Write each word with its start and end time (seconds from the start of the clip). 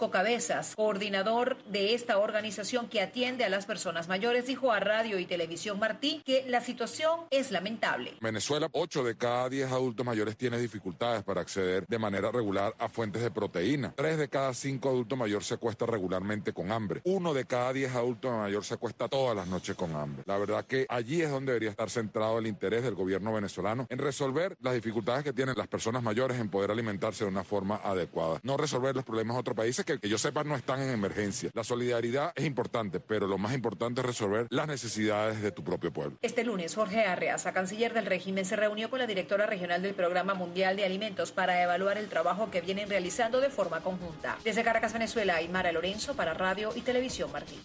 Cocabezas, 0.00 0.76
coordinador 0.76 1.62
de 1.64 1.92
esta 1.92 2.16
organización 2.16 2.88
que 2.88 3.02
atiende 3.02 3.44
a 3.44 3.50
las 3.50 3.66
personas 3.66 4.08
mayores, 4.08 4.46
dijo 4.46 4.72
a 4.72 4.80
Radio 4.80 5.18
y 5.18 5.26
Televisión 5.26 5.78
Martí 5.78 6.22
que 6.24 6.42
la 6.48 6.62
situación 6.62 7.20
es 7.28 7.50
lamentable. 7.50 8.14
Venezuela, 8.22 8.70
8 8.72 9.04
de 9.04 9.18
cada 9.18 9.50
10 9.50 9.70
adultos 9.70 10.06
mayores 10.06 10.38
tiene 10.38 10.56
dificultades 10.56 11.22
para 11.22 11.42
acceder 11.42 11.86
de 11.86 11.98
manera 11.98 12.32
regular 12.32 12.74
a 12.78 12.88
fuentes 12.88 13.20
de 13.20 13.30
proteína. 13.30 13.92
3 13.94 14.16
de 14.16 14.30
cada 14.30 14.54
5 14.54 14.88
adultos 14.88 15.18
mayores 15.18 15.46
se 15.46 15.54
acuesta 15.56 15.84
regularmente 15.84 16.54
con 16.54 16.72
hambre. 16.72 17.02
1 17.04 17.34
de 17.34 17.44
cada 17.44 17.74
10 17.74 17.94
adultos 17.94 18.32
mayores 18.32 18.68
se 18.68 18.74
acuesta 18.74 19.06
todas 19.06 19.36
las 19.36 19.48
noches 19.48 19.76
con 19.76 19.94
hambre. 19.94 20.22
La 20.24 20.38
verdad 20.38 20.64
que 20.64 20.86
allí 20.88 21.20
es 21.20 21.30
donde 21.30 21.52
debería 21.52 21.68
estar 21.68 21.90
centrado 21.90 22.38
el 22.38 22.46
interés 22.46 22.84
del 22.84 22.94
gobierno 22.94 23.34
venezolano 23.34 23.86
en 23.90 23.98
resolver 23.98 24.56
las 24.62 24.72
dificultades 24.72 25.24
que 25.24 25.34
tienen 25.34 25.58
las 25.58 25.68
personas 25.68 26.02
mayores 26.02 26.40
en 26.40 26.48
poder 26.48 26.70
alimentarse 26.70 27.24
de 27.24 27.30
una 27.30 27.44
forma 27.44 27.82
adecuada. 27.84 28.40
No 28.42 28.56
resolver 28.56 28.96
los 28.96 29.04
problemas 29.04 29.36
de 29.36 29.40
otros 29.40 29.56
países 29.58 29.84
que, 29.94 30.00
que 30.00 30.08
yo 30.08 30.18
sepa 30.18 30.44
no 30.44 30.56
están 30.56 30.80
en 30.80 30.90
emergencia. 30.90 31.50
La 31.54 31.64
solidaridad 31.64 32.32
es 32.34 32.44
importante, 32.44 33.00
pero 33.00 33.26
lo 33.26 33.38
más 33.38 33.54
importante 33.54 34.00
es 34.00 34.06
resolver 34.06 34.46
las 34.50 34.66
necesidades 34.66 35.42
de 35.42 35.52
tu 35.52 35.64
propio 35.64 35.92
pueblo. 35.92 36.16
Este 36.22 36.44
lunes, 36.44 36.74
Jorge 36.74 37.04
Arreaza, 37.04 37.52
canciller 37.52 37.92
del 37.94 38.06
régimen, 38.06 38.44
se 38.44 38.56
reunió 38.56 38.90
con 38.90 38.98
la 38.98 39.06
directora 39.06 39.46
regional 39.46 39.82
del 39.82 39.94
Programa 39.94 40.34
Mundial 40.34 40.76
de 40.76 40.84
Alimentos 40.84 41.32
para 41.32 41.62
evaluar 41.62 41.98
el 41.98 42.08
trabajo 42.08 42.50
que 42.50 42.60
vienen 42.60 42.88
realizando 42.88 43.40
de 43.40 43.50
forma 43.50 43.80
conjunta. 43.80 44.38
Desde 44.44 44.62
Caracas, 44.62 44.92
Venezuela, 44.92 45.36
Aymara 45.36 45.72
Lorenzo 45.72 46.14
para 46.14 46.34
Radio 46.34 46.72
y 46.74 46.82
Televisión 46.82 47.32
Martín. 47.32 47.60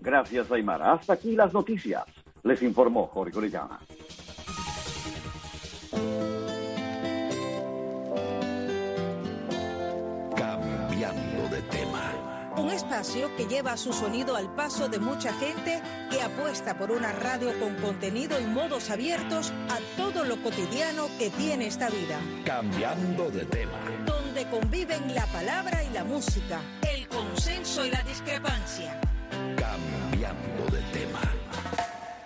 Gracias, 0.00 0.50
Aymara. 0.50 0.92
Hasta 0.92 1.14
aquí 1.14 1.34
las 1.34 1.52
noticias. 1.52 2.04
Les 2.42 2.60
informó 2.62 3.06
Jorge 3.06 3.38
Orellana. 3.38 3.80
Espacio 13.04 13.36
que 13.36 13.46
lleva 13.46 13.76
su 13.76 13.92
sonido 13.92 14.34
al 14.34 14.54
paso 14.54 14.88
de 14.88 14.98
mucha 14.98 15.32
gente 15.34 15.82
que 16.10 16.22
apuesta 16.22 16.78
por 16.78 16.90
una 16.90 17.12
radio 17.12 17.52
con 17.60 17.74
contenido 17.76 18.40
y 18.40 18.46
modos 18.46 18.88
abiertos 18.88 19.52
a 19.68 19.78
todo 19.98 20.24
lo 20.24 20.42
cotidiano 20.42 21.08
que 21.18 21.28
tiene 21.28 21.66
esta 21.66 21.90
vida. 21.90 22.18
Cambiando 22.46 23.30
de 23.30 23.44
tema. 23.44 23.78
Donde 24.06 24.48
conviven 24.48 25.14
la 25.14 25.26
palabra 25.26 25.84
y 25.84 25.90
la 25.92 26.02
música, 26.04 26.62
el 26.90 27.06
consenso 27.08 27.84
y 27.84 27.90
la 27.90 28.02
discrepancia. 28.04 28.98
Cambiando 29.30 30.64
de 30.72 30.80
tema. 30.98 31.20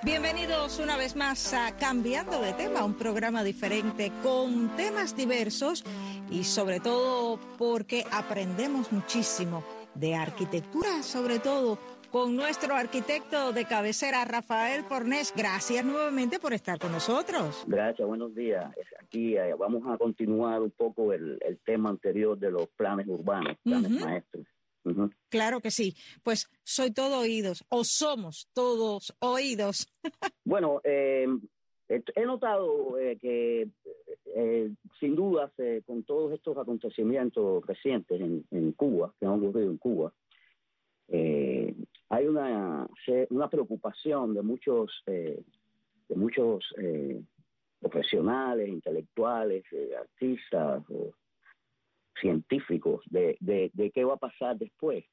Bienvenidos 0.04 0.78
una 0.78 0.96
vez 0.96 1.16
más 1.16 1.54
a 1.54 1.72
Cambiando 1.76 2.40
de 2.40 2.52
tema, 2.52 2.84
un 2.84 2.94
programa 2.94 3.42
diferente 3.42 4.12
con 4.22 4.76
temas 4.76 5.16
diversos 5.16 5.84
y 6.30 6.44
sobre 6.44 6.78
todo 6.78 7.40
porque 7.58 8.06
aprendemos 8.12 8.92
muchísimo 8.92 9.77
de 9.94 10.14
arquitectura, 10.14 11.02
sobre 11.02 11.38
todo 11.38 11.78
con 12.10 12.36
nuestro 12.36 12.74
arquitecto 12.74 13.52
de 13.52 13.64
cabecera, 13.64 14.24
Rafael 14.24 14.84
Fornés. 14.84 15.32
Gracias 15.36 15.84
nuevamente 15.84 16.38
por 16.38 16.52
estar 16.54 16.78
con 16.78 16.92
nosotros. 16.92 17.64
Gracias, 17.66 18.06
buenos 18.06 18.34
días. 18.34 18.72
Aquí 19.00 19.36
eh, 19.36 19.54
vamos 19.58 19.82
a 19.86 19.98
continuar 19.98 20.62
un 20.62 20.70
poco 20.70 21.12
el, 21.12 21.38
el, 21.46 21.58
tema 21.58 21.90
anterior 21.90 22.38
de 22.38 22.50
los 22.50 22.68
planes 22.68 23.06
urbanos, 23.08 23.56
planes 23.62 23.90
uh 23.90 23.94
-huh. 23.94 24.04
maestros. 24.04 24.46
Uh 24.84 24.90
-huh. 24.90 25.14
Claro 25.28 25.60
que 25.60 25.70
sí. 25.70 25.94
Pues 26.22 26.48
soy 26.62 26.92
todo 26.92 27.20
oídos, 27.20 27.64
o 27.68 27.84
somos 27.84 28.48
todos 28.54 29.14
oídos. 29.20 29.88
bueno, 30.44 30.80
eh, 30.84 31.26
he 31.88 32.26
notado 32.26 32.98
eh, 32.98 33.16
que 33.20 33.68
eh, 34.34 34.70
sin 34.98 35.14
dudas 35.16 35.50
eh, 35.58 35.82
con 35.86 36.02
todos 36.02 36.32
estos 36.32 36.56
acontecimientos 36.56 37.64
recientes 37.66 38.20
en, 38.20 38.44
en, 38.50 38.72
Cuba, 38.72 39.12
que 39.18 39.26
han 39.26 39.32
ocurrido 39.32 39.70
en 39.70 39.78
Cuba, 39.78 40.12
eh, 41.08 41.74
hay 42.08 42.26
una, 42.26 42.88
una 43.30 43.48
preocupación 43.48 44.34
de 44.34 44.42
muchos, 44.42 45.02
de 45.06 45.44
muchos 46.14 46.74
profesionales, 47.80 48.68
intelectuales, 48.68 49.64
artistas 49.98 50.82
o 50.90 51.12
científicos 52.20 53.04
de, 53.10 53.36
de, 53.40 53.70
de, 53.74 53.90
qué 53.90 54.04
va 54.04 54.14
a 54.14 54.18
pasar 54.18 54.58
después 54.58 55.04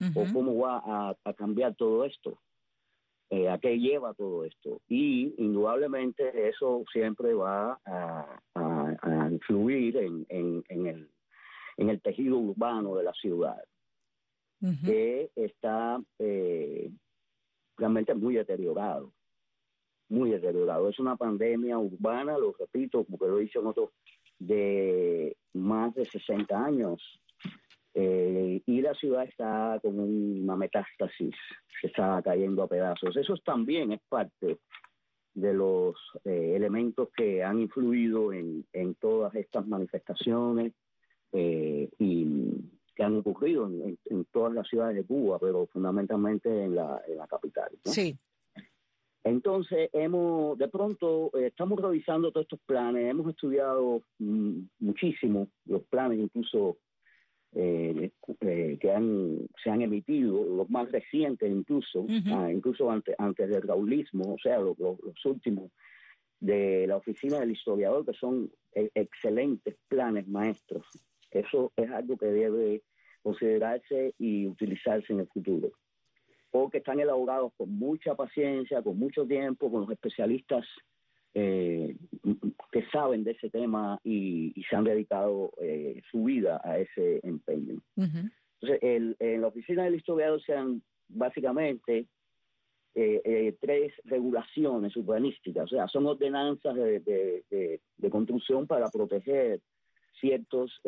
uh 0.00 0.04
-huh. 0.04 0.28
o 0.28 0.32
cómo 0.32 0.58
va 0.58 0.82
a, 0.84 1.16
a 1.24 1.34
cambiar 1.34 1.74
todo 1.74 2.04
esto 2.04 2.38
eh, 3.30 3.48
a 3.48 3.58
qué 3.58 3.78
lleva 3.78 4.14
todo 4.14 4.44
esto. 4.44 4.80
Y 4.88 5.34
indudablemente 5.38 6.48
eso 6.48 6.84
siempre 6.92 7.34
va 7.34 7.78
a, 7.84 8.40
a, 8.54 8.96
a 9.02 9.30
influir 9.30 9.96
en, 9.98 10.24
en, 10.28 10.64
en, 10.68 10.86
el, 10.86 11.10
en 11.76 11.90
el 11.90 12.00
tejido 12.00 12.38
urbano 12.38 12.96
de 12.96 13.04
la 13.04 13.12
ciudad, 13.12 13.62
uh 14.62 14.66
-huh. 14.66 14.84
que 14.84 15.30
está 15.36 16.00
eh, 16.18 16.90
realmente 17.76 18.14
muy 18.14 18.34
deteriorado, 18.34 19.12
muy 20.08 20.30
deteriorado. 20.30 20.88
Es 20.88 20.98
una 20.98 21.16
pandemia 21.16 21.78
urbana, 21.78 22.38
lo 22.38 22.52
repito, 22.58 23.04
porque 23.04 23.26
lo 23.26 23.38
he 23.38 23.42
dicho 23.42 23.60
en 23.60 23.66
otros, 23.66 23.90
de 24.38 25.36
más 25.52 25.94
de 25.94 26.04
60 26.06 26.64
años 26.64 27.02
eh, 28.00 28.62
y 28.64 28.80
la 28.80 28.94
ciudad 28.94 29.24
está 29.24 29.76
con 29.82 29.98
una 29.98 30.54
metástasis, 30.54 31.34
se 31.80 31.88
está 31.88 32.22
cayendo 32.22 32.62
a 32.62 32.68
pedazos. 32.68 33.16
Eso 33.16 33.34
también 33.44 33.90
es 33.90 34.00
parte 34.08 34.58
de 35.34 35.52
los 35.52 35.96
eh, 36.24 36.52
elementos 36.54 37.08
que 37.16 37.42
han 37.42 37.58
influido 37.58 38.32
en, 38.32 38.64
en 38.72 38.94
todas 38.94 39.34
estas 39.34 39.66
manifestaciones 39.66 40.74
eh, 41.32 41.88
y 41.98 42.70
que 42.94 43.02
han 43.02 43.16
ocurrido 43.16 43.66
en, 43.66 43.98
en, 44.04 44.24
todas 44.26 44.54
las 44.54 44.68
ciudades 44.68 44.94
de 44.94 45.04
Cuba, 45.04 45.40
pero 45.40 45.66
fundamentalmente 45.66 46.48
en 46.48 46.76
la, 46.76 47.02
en 47.08 47.16
la 47.16 47.26
capital. 47.26 47.68
¿no? 47.84 47.90
Sí. 47.90 48.16
Entonces, 49.24 49.90
hemos, 49.92 50.56
de 50.56 50.68
pronto, 50.68 51.32
eh, 51.36 51.48
estamos 51.48 51.80
revisando 51.80 52.30
todos 52.30 52.44
estos 52.44 52.60
planes, 52.60 53.10
hemos 53.10 53.28
estudiado 53.28 54.02
mm, 54.20 54.60
muchísimo 54.78 55.48
los 55.64 55.82
planes, 55.82 56.20
incluso 56.20 56.78
eh, 57.54 58.10
eh, 58.40 58.78
que 58.80 58.92
han, 58.92 59.48
se 59.62 59.70
han 59.70 59.82
emitido, 59.82 60.44
los 60.44 60.68
más 60.68 60.90
recientes 60.92 61.50
incluso, 61.50 62.00
uh 62.00 62.06
-huh. 62.06 62.34
ah, 62.34 62.52
incluso 62.52 62.90
antes, 62.90 63.14
antes 63.18 63.48
del 63.48 63.62
raulismo, 63.62 64.34
o 64.34 64.38
sea, 64.38 64.58
los, 64.58 64.78
los, 64.78 65.00
los, 65.00 65.24
últimos 65.24 65.70
de 66.40 66.86
la 66.86 66.96
oficina 66.96 67.40
del 67.40 67.52
historiador, 67.52 68.04
que 68.04 68.12
son 68.12 68.50
eh, 68.74 68.90
excelentes 68.94 69.76
planes 69.88 70.28
maestros. 70.28 70.84
Eso 71.30 71.72
es 71.76 71.90
algo 71.90 72.16
que 72.16 72.26
debe 72.26 72.82
considerarse 73.22 74.14
y 74.18 74.46
utilizarse 74.46 75.12
en 75.12 75.20
el 75.20 75.28
futuro. 75.28 75.70
Porque 76.50 76.78
están 76.78 77.00
elaborados 77.00 77.52
con 77.56 77.70
mucha 77.70 78.14
paciencia, 78.14 78.82
con 78.82 78.98
mucho 78.98 79.26
tiempo, 79.26 79.70
con 79.70 79.82
los 79.82 79.90
especialistas 79.90 80.64
eh, 81.34 81.96
que 82.72 82.84
saben 82.90 83.24
de 83.24 83.32
ese 83.32 83.50
tema 83.50 84.00
y, 84.04 84.52
y 84.58 84.62
se 84.64 84.76
han 84.76 84.84
dedicado 84.84 85.52
eh, 85.60 86.00
su 86.10 86.24
vida 86.24 86.60
a 86.64 86.78
ese 86.78 87.20
empeño. 87.22 87.82
Uh 87.96 88.04
-huh. 88.04 88.32
Entonces, 88.60 88.78
el, 88.82 89.16
en 89.20 89.40
la 89.40 89.48
oficina 89.48 89.84
del 89.84 89.94
historiador 89.94 90.42
se 90.42 90.54
han 90.54 90.82
básicamente 91.08 92.06
eh, 92.94 93.22
eh, 93.24 93.56
tres 93.60 93.92
regulaciones 94.04 94.96
urbanísticas, 94.96 95.64
o 95.64 95.76
sea, 95.76 95.86
son 95.86 96.06
ordenanzas 96.06 96.74
de, 96.74 97.00
de, 97.00 97.44
de, 97.50 97.80
de 97.96 98.10
construcción 98.10 98.66
para 98.66 98.88
proteger 98.90 99.60
ciertos 100.20 100.80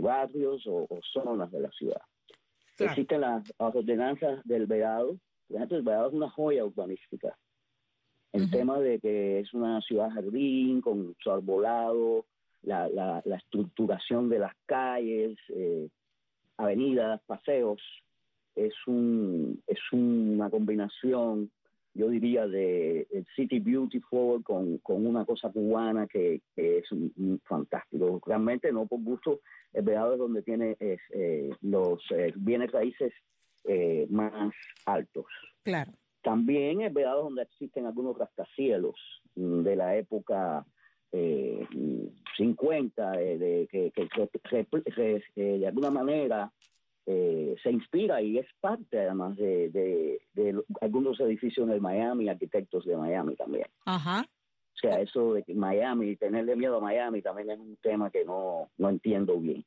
barrios 0.00 0.64
o, 0.68 0.86
o, 0.88 1.00
zonas 1.12 1.50
de 1.50 1.60
la 1.60 1.70
ciudad. 1.70 2.00
Claro. 2.76 2.92
Existen 2.92 3.20
las, 3.22 3.42
las, 3.58 3.74
ordenanzas 3.74 4.44
del 4.44 4.66
Vedado, 4.66 5.18
el 5.48 5.82
Vedado 5.82 6.08
es 6.08 6.14
una 6.14 6.30
joya 6.30 6.64
urbanística 6.64 7.36
el 8.32 8.42
uh 8.42 8.44
-huh. 8.46 8.50
tema 8.50 8.80
de 8.80 8.98
que 8.98 9.40
es 9.40 9.54
una 9.54 9.80
ciudad 9.80 10.10
jardín 10.10 10.80
con 10.80 11.14
su 11.22 11.30
arbolado, 11.30 12.24
la, 12.62 12.88
la, 12.88 13.22
la 13.24 13.36
estructuración 13.36 14.28
de 14.28 14.38
las 14.38 14.54
calles, 14.66 15.38
eh, 15.48 15.88
avenidas, 16.56 17.20
paseos, 17.26 17.80
es 18.54 18.74
un 18.86 19.62
es 19.66 19.78
una 19.92 20.48
combinación, 20.50 21.50
yo 21.94 22.08
diría, 22.08 22.46
de 22.46 23.06
el 23.10 23.26
City 23.36 23.58
Beautiful 23.58 24.42
con, 24.42 24.78
con 24.78 25.06
una 25.06 25.24
cosa 25.24 25.50
cubana 25.50 26.06
que, 26.06 26.40
que 26.54 26.78
es 26.78 26.92
un, 26.92 27.12
un 27.16 27.40
fantástico. 27.44 28.20
Realmente 28.26 28.72
no 28.72 28.86
por 28.86 29.00
gusto, 29.02 29.40
el 29.72 29.82
Vedado 29.82 30.14
es 30.14 30.18
donde 30.18 30.42
tiene 30.42 30.76
es, 30.80 31.00
eh, 31.10 31.50
los 31.62 32.02
eh, 32.10 32.32
bienes 32.34 32.70
raíces 32.72 33.12
eh, 33.64 34.06
más 34.10 34.52
altos. 34.86 35.26
Claro. 35.62 35.92
También 36.22 36.80
es 36.80 36.92
verdad 36.92 37.14
donde 37.14 37.42
existen 37.42 37.86
algunos 37.86 38.18
rascacielos 38.18 38.96
de 39.34 39.76
la 39.76 39.96
época 39.96 40.66
eh, 41.12 41.66
50, 42.36 43.20
eh, 43.20 43.38
de, 43.38 43.68
que, 43.70 43.90
que, 43.92 44.08
que, 44.08 45.22
que, 45.34 45.42
de 45.58 45.66
alguna 45.66 45.90
manera 45.90 46.52
eh, 47.06 47.54
se 47.62 47.70
inspira 47.70 48.20
y 48.20 48.38
es 48.38 48.46
parte 48.60 49.00
además 49.00 49.36
de, 49.36 49.70
de, 49.70 50.20
de, 50.34 50.62
algunos 50.80 51.20
edificios 51.20 51.68
de 51.68 51.80
Miami, 51.80 52.28
arquitectos 52.28 52.84
de 52.84 52.96
Miami 52.96 53.36
también. 53.36 53.66
Ajá. 53.84 54.26
O 54.74 54.78
sea, 54.78 55.00
eso 55.00 55.32
de 55.32 55.42
que 55.42 55.54
Miami, 55.54 56.16
tenerle 56.16 56.54
miedo 56.56 56.76
a 56.76 56.80
Miami 56.80 57.22
también 57.22 57.50
es 57.50 57.58
un 57.58 57.76
tema 57.76 58.10
que 58.10 58.24
no, 58.24 58.68
no 58.76 58.90
entiendo 58.90 59.38
bien. 59.38 59.64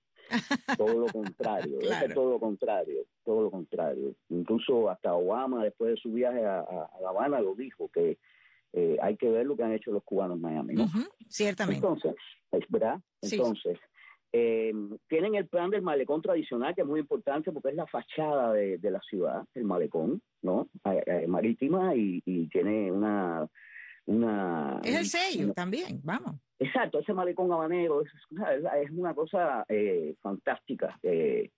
Todo 0.78 1.00
lo 1.00 1.08
contrario, 1.08 1.80
Claro. 1.80 2.08
es 2.08 2.14
todo 2.14 2.32
lo 2.32 2.40
contrario, 2.40 3.04
todo 3.24 3.44
lo 3.44 3.52
contrario. 3.52 4.14
Incluso 4.30 4.90
hasta 4.90 5.14
Obama, 5.14 5.64
después 5.64 5.92
de 5.96 5.98
su 6.02 6.12
viaje 6.12 6.46
a, 6.46 6.66
La 7.02 7.10
Habana, 7.10 7.40
lo 7.42 7.56
dijo, 7.56 7.90
que 7.90 8.18
eh, 8.74 8.98
hay 9.02 9.18
que 9.18 9.30
ver 9.30 9.46
lo 9.46 9.56
que 9.56 9.64
han 9.64 9.74
hecho 9.74 9.92
los 9.92 10.04
cubanos 10.04 10.38
en 10.38 10.42
Miami, 10.42 10.76
¿no? 10.76 10.84
Ujú, 10.84 11.00
Ciertamente. 11.28 11.86
Entonces, 11.86 12.16
es 12.52 12.64
verdad. 12.70 13.00
Sí. 13.22 13.36
Entonces, 13.36 13.80
eh, 14.32 14.72
tienen 15.08 15.34
el 15.36 15.48
plan 15.48 15.72
del 15.72 15.82
malecón 15.82 16.22
tradicional, 16.22 16.76
que 16.76 16.82
es 16.82 16.88
muy 16.88 17.00
importante 17.00 17.52
porque 17.52 17.70
es 17.70 17.76
la 17.76 17.88
fachada 17.88 18.54
de, 18.54 18.78
de 18.78 18.92
la 18.92 19.00
ciudad, 19.02 19.44
el 19.56 19.64
malecón, 19.64 20.22
¿no? 20.44 20.70
Eh, 20.86 21.04
eh, 21.06 21.28
marítima 21.28 21.96
y, 21.96 22.22
y 22.26 22.48
tiene 22.50 22.92
una, 22.92 23.48
una. 24.10 24.82
Es 24.84 24.96
el 24.96 25.06
sello 25.06 25.46
una- 25.46 25.54
también, 25.54 26.02
vamos. 26.04 26.36
Exacto, 26.60 27.00
ese 27.00 27.14
malecón 27.14 27.52
habanero 27.54 28.02
es, 28.02 28.12
es 28.84 28.92
una 28.92 29.14
cosa 29.14 29.66
eh, 29.70 30.16
fantástica. 30.22 30.98
eh, 31.04 31.52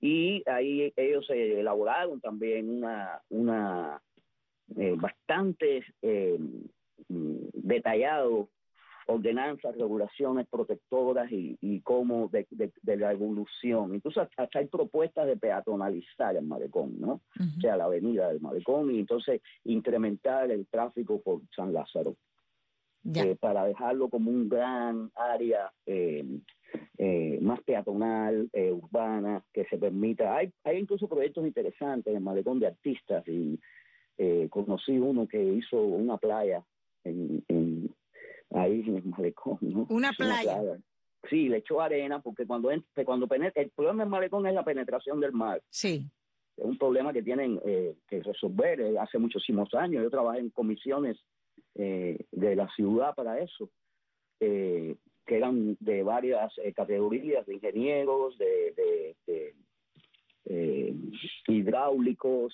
y 0.00 0.42
ahí 0.48 0.92
ellos 0.96 1.28
eh, 1.30 1.58
elaboraron 1.60 2.20
también 2.20 2.70
una, 2.70 3.20
una 3.30 4.00
eh, 4.76 4.94
bastante 4.96 5.84
eh, 6.02 6.38
mm, 7.08 7.36
detallado 7.52 8.48
ordenanzas, 9.10 9.74
regulaciones 9.76 10.46
protectoras 10.48 11.32
y, 11.32 11.56
y 11.62 11.80
cómo 11.80 12.28
de, 12.28 12.46
de- 12.50 12.72
de 12.82 12.96
la 12.96 13.10
evolución. 13.12 13.94
Incluso 13.94 14.20
hasta, 14.20 14.42
hasta 14.42 14.58
hay 14.58 14.66
propuestas 14.66 15.26
de 15.26 15.36
peatonalizar 15.36 16.36
el 16.36 16.44
malecón, 16.44 17.00
¿no? 17.00 17.12
O 17.58 17.60
sea, 17.60 17.76
la 17.76 17.84
avenida 17.84 18.28
del 18.28 18.40
malecón 18.40 18.90
y 18.94 18.98
entonces 19.00 19.40
incrementar 19.64 20.50
el 20.50 20.66
tráfico 20.66 21.20
por 21.22 21.40
San 21.56 21.72
Lázaro 21.72 22.16
eh, 23.24 23.36
para 23.40 23.64
dejarlo 23.64 24.08
como 24.10 24.30
un 24.30 24.48
gran 24.48 25.10
área 25.14 25.72
eh, 25.86 26.24
eh, 26.98 27.38
más 27.40 27.60
peatonal, 27.62 28.50
urbana, 28.52 29.42
que 29.54 29.64
se 29.66 29.78
permita. 29.78 30.36
Hay, 30.36 30.52
hay 30.64 30.78
incluso 30.78 31.08
proyectos 31.08 31.46
interesantes 31.46 32.10
en 32.10 32.16
el 32.18 32.22
malecón 32.22 32.60
de 32.60 32.66
artistas 32.66 33.26
y 33.26 33.58
eh, 34.18 34.48
conocí 34.50 34.98
uno 34.98 35.26
que 35.26 35.42
hizo 35.42 35.80
una 35.80 36.18
playa 36.18 36.62
en, 37.04 37.42
en- 37.48 37.77
ahí 38.60 38.80
en 38.86 38.96
el 38.96 39.04
malecón, 39.04 39.58
¿no? 39.60 39.86
Una 39.90 40.12
playa. 40.12 40.58
Sí, 41.28 41.48
le 41.48 41.58
echó 41.58 41.80
arena 41.80 42.20
porque 42.20 42.46
cuando 42.46 42.70
en- 42.70 42.84
cuando 43.04 43.26
penetra, 43.26 43.60
el 43.62 43.70
problema 43.70 44.02
del 44.04 44.10
malecón 44.10 44.46
es 44.46 44.54
la 44.54 44.64
penetración 44.64 45.18
del 45.20 45.32
mar 45.32 45.60
Sí. 45.68 46.06
es 46.56 46.64
un 46.64 46.78
problema 46.78 47.12
que 47.12 47.22
tienen 47.22 47.60
eh, 47.64 47.96
que 48.08 48.22
resolver 48.22 48.80
eh, 48.80 48.98
hace 48.98 49.18
muchísimos 49.18 49.72
años. 49.74 50.02
Yo 50.02 50.10
trabajé 50.10 50.40
en 50.40 50.50
comisiones 50.50 51.16
eh, 51.74 52.18
de 52.32 52.56
la 52.56 52.68
ciudad 52.74 53.14
para 53.14 53.38
eso, 53.40 53.70
que 54.40 54.96
eran 55.36 55.76
de 55.80 56.02
varias 56.02 56.52
categorías, 56.74 57.44
de 57.46 57.54
ingenieros, 57.54 58.38
de, 58.38 58.72
de- 59.26 59.54
de, 60.46 60.94
hidráulicos, 61.48 62.52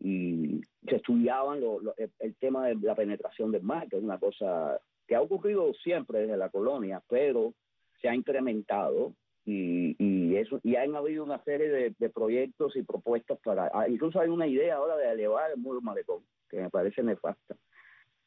y 0.00 0.60
se 0.88 0.96
estudiaban 0.96 1.60
lo- 1.60 1.80
lo- 1.80 1.94
el, 1.98 2.10
el 2.20 2.34
tema 2.36 2.66
de 2.68 2.74
la 2.76 2.94
penetración 2.94 3.52
del 3.52 3.62
mar, 3.62 3.86
que 3.88 3.96
es 3.98 4.02
una 4.02 4.18
cosa 4.18 4.80
que 5.10 5.16
ha 5.16 5.20
ocurrido 5.20 5.74
siempre 5.74 6.20
desde 6.20 6.36
la 6.36 6.50
colonia, 6.50 7.02
pero 7.08 7.52
se 8.00 8.08
ha 8.08 8.14
incrementado 8.14 9.12
y, 9.44 9.96
y 9.98 10.36
eso 10.36 10.60
y 10.62 10.76
han 10.76 10.94
habido 10.94 11.24
una 11.24 11.42
serie 11.42 11.68
de, 11.68 11.94
de 11.98 12.10
proyectos 12.10 12.76
y 12.76 12.84
propuestas 12.84 13.36
para 13.42 13.68
ah, 13.74 13.88
incluso 13.88 14.20
hay 14.20 14.28
una 14.28 14.46
idea 14.46 14.76
ahora 14.76 14.96
de 14.96 15.10
elevar 15.10 15.50
el 15.50 15.56
muro 15.56 15.80
malecón 15.80 16.22
que 16.48 16.60
me 16.60 16.70
parece 16.70 17.02
nefasta. 17.02 17.56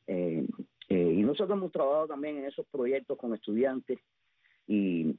Eh, 0.07 0.45
eh, 0.89 1.13
y 1.15 1.23
nosotros 1.23 1.57
hemos 1.57 1.71
trabajado 1.71 2.07
también 2.07 2.39
en 2.39 2.45
esos 2.47 2.65
proyectos 2.67 3.17
con 3.17 3.33
estudiantes 3.33 3.99
y 4.67 5.15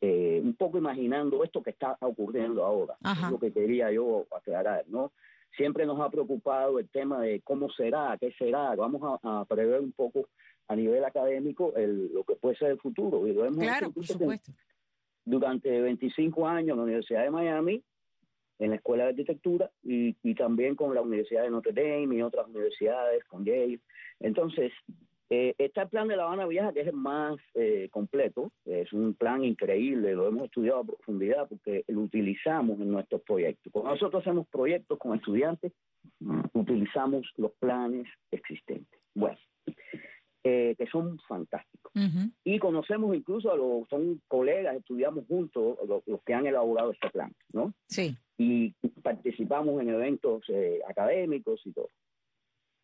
eh, 0.00 0.40
un 0.42 0.56
poco 0.56 0.78
imaginando 0.78 1.44
esto 1.44 1.62
que 1.62 1.70
está 1.70 1.96
ocurriendo 2.00 2.64
ahora 2.64 2.96
Ajá. 3.04 3.26
es 3.26 3.32
lo 3.32 3.38
que 3.38 3.52
quería 3.52 3.92
yo 3.92 4.26
aclarar 4.36 4.84
no 4.88 5.12
siempre 5.56 5.86
nos 5.86 6.00
ha 6.00 6.10
preocupado 6.10 6.78
el 6.78 6.88
tema 6.88 7.20
de 7.20 7.40
cómo 7.42 7.70
será 7.70 8.16
qué 8.18 8.32
será. 8.32 8.74
Vamos 8.74 9.20
a, 9.22 9.40
a 9.40 9.44
prever 9.44 9.80
un 9.80 9.92
poco 9.92 10.28
a 10.70 10.76
nivel 10.76 11.04
académico 11.04 11.74
el, 11.74 12.12
lo 12.14 12.22
que 12.22 12.36
puede 12.36 12.54
ser 12.54 12.70
el 12.70 12.78
futuro 12.78 13.26
y 13.26 13.32
lo 13.32 13.44
hemos 13.44 13.58
Claro, 13.58 13.90
por 13.90 14.06
supuesto. 14.06 14.52
durante 15.24 15.80
25 15.80 16.46
años 16.46 16.70
en 16.70 16.76
la 16.76 16.82
Universidad 16.84 17.24
de 17.24 17.30
Miami, 17.30 17.82
en 18.60 18.70
la 18.70 18.76
Escuela 18.76 19.02
de 19.04 19.10
Arquitectura, 19.10 19.68
y, 19.82 20.14
y 20.22 20.34
también 20.36 20.76
con 20.76 20.94
la 20.94 21.02
Universidad 21.02 21.42
de 21.42 21.50
Notre 21.50 21.72
Dame 21.72 22.14
y 22.14 22.22
otras 22.22 22.46
universidades, 22.46 23.24
con 23.24 23.44
Yale. 23.44 23.80
Entonces, 24.20 24.70
eh, 25.28 25.56
está 25.58 25.82
el 25.82 25.88
plan 25.88 26.06
de 26.06 26.16
La 26.16 26.22
Habana 26.22 26.46
Vieja, 26.46 26.72
que 26.72 26.82
es 26.82 26.86
el 26.86 26.92
más 26.92 27.36
eh, 27.54 27.88
completo, 27.90 28.52
es 28.64 28.92
un 28.92 29.14
plan 29.14 29.42
increíble, 29.42 30.14
lo 30.14 30.28
hemos 30.28 30.44
estudiado 30.44 30.78
a 30.78 30.84
profundidad 30.84 31.48
porque 31.48 31.84
lo 31.88 32.02
utilizamos 32.02 32.78
en 32.78 32.92
nuestros 32.92 33.22
proyectos. 33.22 33.72
Cuando 33.72 33.90
nosotros 33.90 34.22
hacemos 34.22 34.46
proyectos 34.46 34.98
con 34.98 35.16
estudiantes, 35.16 35.72
utilizamos 36.52 37.28
los 37.36 37.50
planes 37.58 38.06
existentes. 38.30 39.00
Bueno, 39.14 39.38
eh, 40.42 40.74
que 40.78 40.86
son 40.86 41.18
fantásticos 41.28 41.92
Ujú. 41.94 42.30
y 42.44 42.58
conocemos 42.58 43.14
incluso 43.14 43.52
a 43.52 43.56
los, 43.56 43.88
son 43.88 44.22
colegas, 44.26 44.76
estudiamos 44.76 45.26
juntos 45.26 45.76
los, 45.86 46.06
los 46.06 46.22
que 46.22 46.34
han 46.34 46.46
elaborado 46.46 46.92
este 46.92 47.10
plan, 47.10 47.34
¿no? 47.52 47.74
Sí. 47.86 48.16
Y 48.38 48.70
participamos 49.02 49.80
en 49.82 49.90
eventos 49.90 50.42
eh, 50.48 50.80
académicos 50.88 51.60
y 51.66 51.72
todo. 51.72 51.88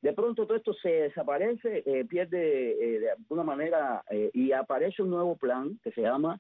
De 0.03 0.13
pronto 0.13 0.47
todo 0.47 0.57
esto 0.57 0.75
se 0.75 0.89
desaparece, 0.89 1.83
eh, 1.87 2.05
pierde 2.05 2.73
eh, 2.73 3.01
de 3.01 3.11
alguna 3.11 3.43
manera 3.43 4.05
eh, 4.11 4.31
y 4.35 4.53
aparece 4.53 5.03
un 5.03 5.11
nuevo 5.11 5.37
plan 5.37 5.81
que 5.83 5.91
se 5.93 6.03
llama 6.03 6.39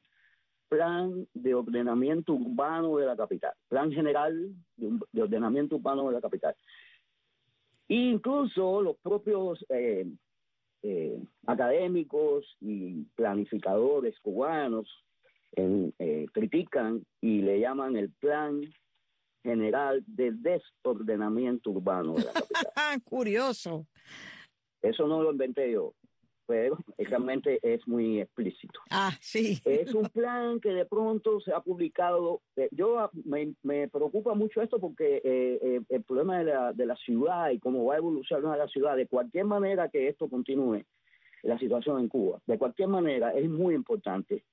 Plan 0.69 1.27
de 1.33 1.55
Ordenamiento 1.55 2.35
Urbano 2.35 2.99
de 2.99 3.07
la 3.07 3.17
Capital, 3.17 3.55
Plan 3.69 3.91
General 3.91 4.53
de, 4.77 4.99
de 5.13 5.23
Ordenamiento 5.23 5.77
Urbano 5.77 6.07
de 6.09 6.13
la 6.13 6.21
Capital. 6.21 6.55
E 7.89 7.95
incluso 7.95 8.83
los 8.83 8.97
propios 8.99 9.65
eh, 10.83 11.19
académicos 11.47 12.57
y 12.61 13.03
planificadores 13.15 14.19
cubanos 14.21 14.89
en- 15.53 15.93
eh, 15.99 16.27
critican 16.33 17.05
y 17.21 17.41
le 17.43 17.61
llaman 17.61 17.97
el 17.97 18.11
Plan 18.11 18.61
General 19.43 20.03
de 20.07 20.33
Desordenamiento 20.33 21.71
Urbano 21.71 22.15
de 22.15 22.25
la 22.25 22.33
capital. 22.33 23.03
Curioso. 23.05 23.87
Eso 24.83 25.07
no 25.09 25.23
lo 25.23 25.33
inventé 25.33 25.73
yo, 25.73 25.95
pero 26.47 26.79
realmente 26.99 27.59
es 27.63 27.87
muy 27.89 28.21
explícito. 28.21 28.81
Ah, 28.91 29.13
sí. 29.21 29.61
Es 29.65 29.93
un 29.95 30.09
plan 30.09 30.61
que 30.61 30.71
de 30.71 30.85
pronto 30.87 31.41
se 31.41 31.53
ha 31.53 31.61
publicado. 31.61 32.41
eh, 32.57 32.69
Yo 32.71 33.11
me, 33.25 33.55
me 33.63 33.89
preocupa 33.89 34.35
mucho 34.35 34.63
esto 34.63 34.79
porque 34.79 35.17
eh, 35.25 35.59
eh, 35.63 35.81
el 35.89 36.03
problema 36.05 36.39
de 36.39 36.45
la, 36.45 36.73
de 36.73 36.87
la 36.87 36.97
ciudad 36.97 37.51
y 37.51 37.59
cómo 37.59 37.85
va 37.85 37.95
a 37.95 37.99
evolucionar 37.99 38.57
la 38.59 38.69
ciudad, 38.69 38.97
de 38.97 39.07
cualquier 39.07 39.45
manera 39.45 39.89
que 39.89 40.09
esto 40.09 40.29
continúe, 40.29 40.83
la 41.43 41.59
situación 41.59 42.01
en 42.01 42.09
Cuba, 42.09 42.41
de 42.47 42.59
cualquier 42.59 42.89
manera 42.89 43.31
es 43.33 43.49
muy 43.49 43.75
importante 43.75 44.45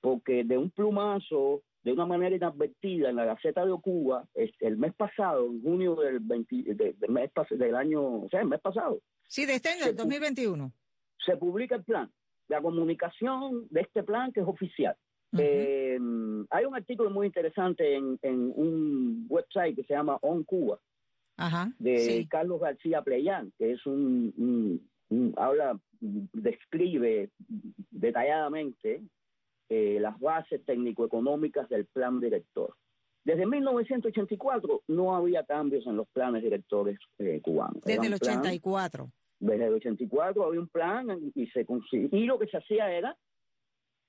porque 0.00 0.44
de 0.44 0.58
un 0.58 0.70
plumazo, 0.70 1.62
de 1.82 1.92
una 1.92 2.04
manera 2.04 2.36
inadvertida 2.36 3.08
en 3.08 3.16
la 3.16 3.24
Gaceta 3.24 3.64
de 3.64 3.74
Cuba, 3.80 4.26
el 4.34 4.76
mes 4.76 4.94
pasado, 4.94 5.46
en 5.46 5.62
junio 5.62 5.94
del, 5.96 6.18
20 6.20 6.74
de- 6.74 6.92
del, 6.98 7.10
mes, 7.10 7.30
del 7.50 7.74
año, 7.74 8.02
o 8.22 8.28
sea, 8.28 8.40
el 8.40 8.48
mes 8.48 8.60
pasado, 8.60 9.00
Sí, 9.26 9.46
de 9.46 9.54
este 9.54 9.70
año, 9.70 9.86
del 9.86 9.96
2021. 9.96 10.70
Se 11.18 11.36
publica 11.36 11.76
el 11.76 11.84
plan, 11.84 12.10
la 12.48 12.60
comunicación 12.62 13.66
de 13.70 13.80
este 13.82 14.02
plan 14.02 14.32
que 14.32 14.40
es 14.40 14.46
oficial. 14.46 14.96
Eh, 15.36 15.98
hay 16.50 16.64
un 16.64 16.76
artículo 16.76 17.10
muy 17.10 17.26
interesante 17.26 17.96
en, 17.96 18.18
en 18.22 18.52
un 18.54 19.26
website 19.28 19.74
que 19.74 19.82
se 19.84 19.94
llama 19.94 20.16
On 20.22 20.44
Cuba, 20.44 20.78
Ajá. 21.36 21.72
de 21.80 21.98
Sí. 21.98 22.26
Carlos 22.28 22.60
García 22.60 23.02
Pleyán, 23.02 23.52
que 23.58 23.72
es 23.72 23.84
un, 23.84 24.32
un- 24.36 24.88
un- 25.10 25.34
habla, 25.36 25.76
describe 26.00 27.30
detalladamente 27.90 29.02
eh, 29.70 29.98
las 30.00 30.18
bases 30.20 30.64
técnico-económicas 30.64 31.68
del 31.68 31.86
plan 31.86 32.20
director. 32.20 32.74
Desde 33.24 33.46
1984 33.46 34.82
no 34.88 35.16
había 35.16 35.42
cambios 35.44 35.86
en 35.86 35.96
los 35.96 36.06
planes 36.08 36.42
directores 36.42 36.98
eh, 37.18 37.40
cubanos. 37.42 37.82
Desde 37.82 38.06
el 38.06 38.12
un 38.12 38.18
plan- 38.18 38.38
84. 38.40 39.10
Desde 39.40 39.66
el 39.66 39.74
84 39.74 40.44
había 40.44 40.60
un 40.60 40.68
plan 40.68 41.08
y 41.34 41.46
se 41.48 41.64
consiguió. 41.66 42.08
Y 42.12 42.24
lo 42.26 42.38
que 42.38 42.46
se 42.46 42.56
hacía 42.58 42.90
era 42.92 43.16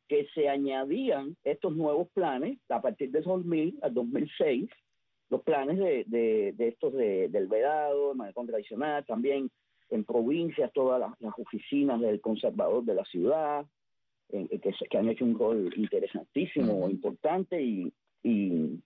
que 0.08 0.27
se 0.36 0.48
añadían 0.50 1.36
estos 1.44 1.75
nuevos 1.75 2.08
planes 2.10 2.60
a 2.70 2.82
partir 2.82 3.12
del 3.12 3.24
2000 3.24 3.79
al 3.82 3.94
2006, 3.94 4.70
los 5.29 5.41
planes 5.41 5.79
de, 5.79 6.03
de, 6.05 6.53
de 6.55 6.67
estos 6.67 6.94
de, 6.94 7.27
del 7.29 7.48
vedado, 7.48 8.12
el 8.12 8.17
malecón 8.17 8.46
tradicional, 8.46 9.03
también 9.05 9.50
en 9.89 10.03
provincias, 10.03 10.72
todas 10.74 11.00
las, 11.00 11.20
las 11.20 11.34
oficinas 11.39 12.00
del 12.01 12.22
conservador 12.22 12.84
de 12.86 12.94
la 12.94 13.05
ciudad, 13.05 13.65
en- 14.29 14.48
en 14.51 14.60
que, 14.60 14.72
que 14.89 14.98
han 14.98 15.10
hecho 15.10 15.25
un 15.25 15.38
rol 15.38 15.74
interesantísimo, 15.75 16.88
importante, 16.89 17.62
y, 17.62 17.91
y 18.24 18.79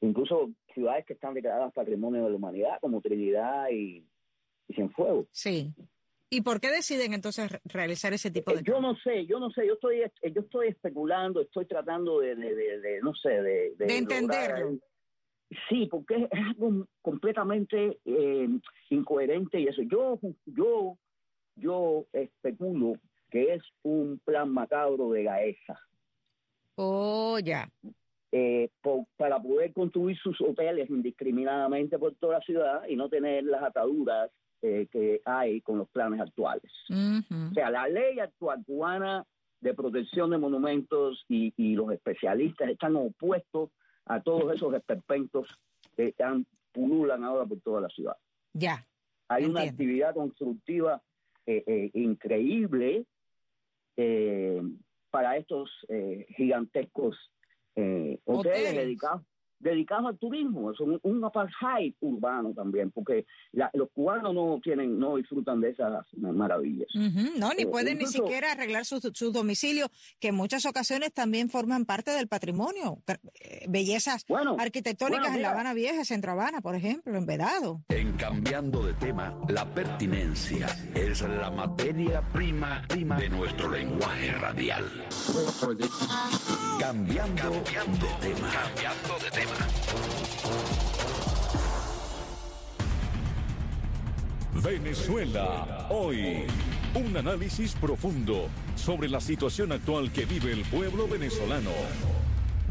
incluso 0.00 0.50
ciudades 0.74 1.04
que 1.06 1.12
están 1.14 1.34
declaradas 1.34 1.72
Patrimonio 1.72 2.24
de 2.24 2.30
la 2.30 2.36
Humanidad, 2.36 2.78
como 2.80 3.00
Trinidad 3.00 3.68
y, 3.70 4.04
y 4.68 4.74
Cienfuegos. 4.74 5.26
Sí. 5.32 5.72
¿Y 6.30 6.40
por 6.40 6.60
qué 6.60 6.70
deciden 6.70 7.12
entonces 7.12 7.50
re- 7.52 7.60
realizar 7.64 8.12
ese 8.14 8.30
tipo 8.30 8.52
de 8.52 8.60
Eh, 8.60 8.64
yo 8.64 8.80
no 8.80 8.96
sé, 8.96 9.26
yo 9.26 9.38
no 9.38 9.50
sé, 9.50 9.66
yo 9.66 9.74
estoy, 9.74 10.00
eh, 10.00 10.10
yo 10.34 10.40
estoy 10.42 10.68
especulando, 10.68 11.40
estoy 11.42 11.66
tratando 11.66 12.20
de, 12.20 12.34
de, 12.36 12.54
de- 12.54 12.80
de, 12.80 13.00
no 13.02 13.14
sé, 13.14 13.28
de, 13.42 13.74
De 13.76 13.96
entenderlo. 13.98 14.70
lograr- 14.70 14.88
Sí, 15.68 15.86
porque 15.90 16.14
es 16.30 16.40
algo 16.48 16.86
completamente 17.02 17.98
eh, 18.06 18.48
incoherente 18.88 19.60
y 19.60 19.66
eso. 19.66 19.82
Yo, 19.82 20.18
yo, 20.46 20.96
yo 21.56 22.06
especulo 22.14 22.94
que 23.30 23.52
es 23.54 23.62
un 23.82 24.18
plan 24.24 24.48
macabro 24.50 25.10
de 25.10 25.24
Gaesa. 25.24 25.78
Oh, 26.76 27.38
ya. 27.38 27.68
eh, 28.34 28.70
para 29.18 29.42
poder 29.42 29.74
construir 29.74 30.16
sus 30.16 30.40
hoteles 30.40 30.88
indiscriminadamente 30.88 31.98
por 31.98 32.14
toda 32.14 32.38
la 32.38 32.44
ciudad 32.44 32.88
y 32.88 32.96
no 32.96 33.10
tener 33.10 33.44
las 33.44 33.62
ataduras 33.62 34.30
eh, 34.64 34.86
que 34.92 35.20
hay 35.24 35.60
con 35.60 35.78
los 35.78 35.88
planes 35.88 36.20
actuales. 36.20 36.70
O 36.88 37.52
sea, 37.52 37.68
la 37.68 37.88
ley 37.88 38.20
actual 38.20 38.62
cubana 38.64 39.26
de 39.60 39.74
protección 39.74 40.30
de 40.30 40.38
monumentos 40.38 41.24
y, 41.28 41.52
y 41.56 41.74
los 41.74 41.90
especialistas 41.92 42.70
están 42.70 42.94
opuestos 42.94 43.70
a 44.06 44.20
todos 44.22 44.54
esos 44.54 44.72
esperpentos 44.74 45.48
que 45.96 46.08
están, 46.08 46.46
pululan 46.72 47.24
ahora 47.24 47.44
por 47.44 47.60
toda 47.60 47.80
la 47.80 47.88
ciudad. 47.88 48.16
Ya. 48.52 48.86
Hay 49.28 49.46
una 49.46 49.62
actividad 49.62 50.14
constructiva 50.14 51.02
eh, 51.44 51.64
eh, 51.66 51.90
increíble 51.94 53.04
para 55.10 55.36
estos 55.36 55.70
gigantescos 56.36 57.16
hoteles, 57.74 58.20
Hoteles. 58.24 58.74
dedicados 58.76 59.22
dedicados 59.62 60.06
al 60.06 60.18
turismo. 60.18 60.70
Es 60.72 60.80
un, 60.80 60.98
un 61.02 61.24
apartheid 61.24 61.94
urbano 62.00 62.52
también, 62.54 62.90
porque 62.90 63.24
la- 63.52 63.70
los 63.74 63.88
cubanos 63.90 64.34
no 64.34 64.60
tienen, 64.62 64.98
no 64.98 65.16
disfrutan 65.16 65.60
de 65.60 65.70
esas 65.70 66.04
maravillas. 66.16 66.88
No, 67.38 67.50
ni 67.54 67.62
Eh, 67.62 67.66
pueden 67.66 67.98
ni 67.98 68.06
siquiera 68.06 68.52
arreglar 68.52 68.84
sus 68.84 69.32
domicilios, 69.32 69.88
que 70.20 70.28
en 70.28 70.34
muchas 70.34 70.66
ocasiones 70.66 71.12
también 71.12 71.48
forman 71.48 71.84
parte 71.86 72.10
del 72.10 72.28
patrimonio. 72.28 72.98
Eh, 73.40 73.64
Bellezas 73.68 74.24
Bueno, 74.28 74.56
arquitectónicas 74.58 75.22
bueno, 75.22 75.36
en 75.36 75.42
La. 75.42 75.50
Habana 75.52 75.74
Vieja, 75.74 76.04
Centro 76.04 76.32
Habana, 76.32 76.60
por 76.60 76.74
ejemplo, 76.74 77.16
en 77.16 77.24
Vedado. 77.26 77.82
En 77.88 78.12
cambiando 78.16 78.84
de 78.84 78.94
tema, 78.94 79.34
la 79.48 79.64
pertinencia 79.72 80.66
es 80.94 81.22
la 81.22 81.50
materia 81.50 82.20
prima, 82.32 82.82
prima 82.88 83.16
de 83.18 83.28
nuestro 83.28 83.70
lenguaje 83.70 84.32
radial. 84.32 84.84
Cambiando, 86.78 87.50
de 87.50 87.60
tema. 87.60 88.50
Cambiando 88.50 89.18
de 89.24 89.30
tema. 89.30 89.51
Venezuela 94.62 95.88
hoy. 95.90 96.46
Un 96.94 97.16
análisis 97.16 97.74
profundo 97.74 98.48
sobre 98.76 99.08
la 99.08 99.20
situación 99.20 99.72
actual 99.72 100.12
que 100.12 100.24
vive 100.24 100.52
el 100.52 100.62
pueblo 100.64 101.08
venezolano. 101.08 101.70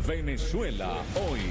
Venezuela 0.08 0.94
hoy. 1.16 1.42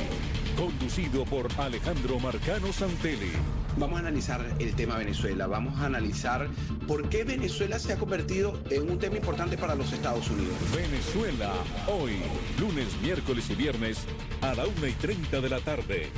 Conducido 0.57 1.25
por 1.25 1.49
Alejandro 1.59 2.19
Marcano 2.21 2.73
Santelli. 2.73 3.33
Vamos 3.77 3.97
a 3.97 4.01
analizar 4.01 4.45
el 4.59 4.75
tema 4.75 4.99
Venezuela, 4.99 5.47
vamos 5.47 5.79
a 5.81 5.87
analizar 5.87 6.49
por 6.87 7.09
qué 7.09 7.25
Venezuela 7.25 7.79
se 7.79 7.93
ha 7.93 7.97
convertido 7.97 8.59
en 8.71 8.91
un 8.91 8.99
tema 8.99 9.17
importante 9.17 9.57
para 9.57 9.75
los 9.75 9.93
Estados 9.93 10.29
Unidos. 10.31 10.55
Venezuela 10.75 11.53
hoy. 11.87 12.17
Lunes, 12.59 12.89
miércoles 13.01 13.49
y 13.51 13.55
viernes 13.55 13.99
a 14.43 14.55
la 14.55 14.67
una 14.67 14.89
y 14.89 14.93
30 14.93 15.41
de 15.41 15.49
la 15.49 15.61
tarde. 15.61 16.09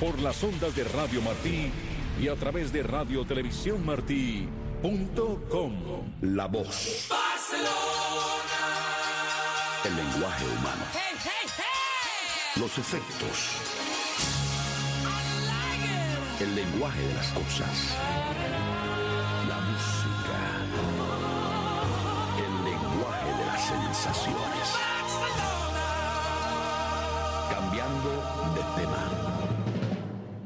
Por 0.00 0.18
las 0.20 0.42
ondas 0.42 0.74
de 0.74 0.84
Radio 0.84 1.20
Martí 1.22 1.70
y 2.20 2.28
a 2.28 2.34
través 2.36 2.72
de 2.72 2.82
Radio 2.82 3.24
Televisión 3.24 3.84
Martí.com. 3.84 5.72
La 6.22 6.46
voz. 6.46 7.08
El 9.84 9.96
lenguaje 9.96 10.44
humano. 10.46 10.84
Los 12.56 12.78
efectos. 12.78 13.93
El 16.40 16.52
lenguaje 16.56 17.00
de 17.00 17.14
las 17.14 17.32
cosas. 17.32 17.96
La 19.48 19.60
música. 19.70 20.38
El 22.36 22.64
lenguaje 22.64 23.38
de 23.38 23.46
las 23.46 23.68
sensaciones. 23.68 24.76
Cambiando 27.48 28.10
de 28.52 28.82
tema. 28.82 29.02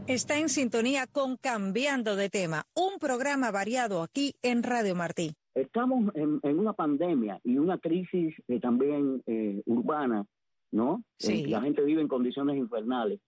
Está 0.07 0.39
en 0.39 0.51
sintonía 0.51 1.07
con 1.07 1.39
Cambiando 1.39 2.17
de 2.17 2.29
Tema, 2.29 2.65
un 2.75 2.99
programa 2.99 3.51
variado 3.51 4.03
aquí 4.03 4.35
en 4.43 4.63
Radio 4.63 4.95
Martí. 4.95 5.33
Estamos 5.55 6.15
en, 6.15 6.39
en 6.43 6.59
una 6.59 6.75
pandemia 6.75 7.41
y 7.45 7.57
una 7.57 7.79
crisis 7.79 8.35
eh, 8.47 8.61
también 8.61 9.23
eh, 9.27 9.63
urbana, 9.65 10.27
¿no? 10.71 11.03
Sí. 11.19 11.45
Eh, 11.45 11.49
la 11.49 11.63
gente 11.63 11.83
vive 11.83 12.03
en 12.03 12.09
condiciones 12.09 12.59
infernales. 12.59 13.21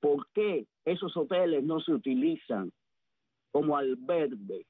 ¿Por 0.00 0.26
qué 0.32 0.66
esos 0.84 1.16
hoteles 1.16 1.62
no 1.64 1.80
se 1.80 1.92
utilizan 1.92 2.72
como 3.52 3.76
albergue 3.76 4.66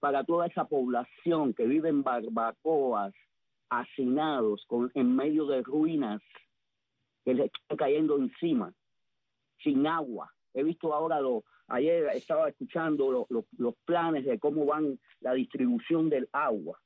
para 0.00 0.24
toda 0.24 0.46
esa 0.46 0.64
población 0.66 1.54
que 1.54 1.66
vive 1.66 1.88
en 1.88 2.02
barbacoas, 2.02 3.14
hacinados, 3.68 4.64
con, 4.66 4.90
en 4.94 5.14
medio 5.14 5.46
de 5.46 5.62
ruinas 5.62 6.20
que 7.24 7.34
le 7.34 7.44
están 7.46 7.76
cayendo 7.76 8.16
encima, 8.18 8.72
sin 9.62 9.86
agua? 9.86 10.32
He 10.54 10.62
visto 10.64 10.92
ahora, 10.92 11.20
lo, 11.20 11.44
ayer 11.68 12.06
estaba 12.14 12.48
escuchando 12.48 13.10
lo- 13.12 13.26
lo- 13.30 13.44
los 13.56 13.74
planes 13.84 14.24
de 14.24 14.38
cómo 14.38 14.66
van 14.66 14.98
la 15.20 15.34
distribución 15.34 16.10
del 16.10 16.28
agua, 16.32 16.80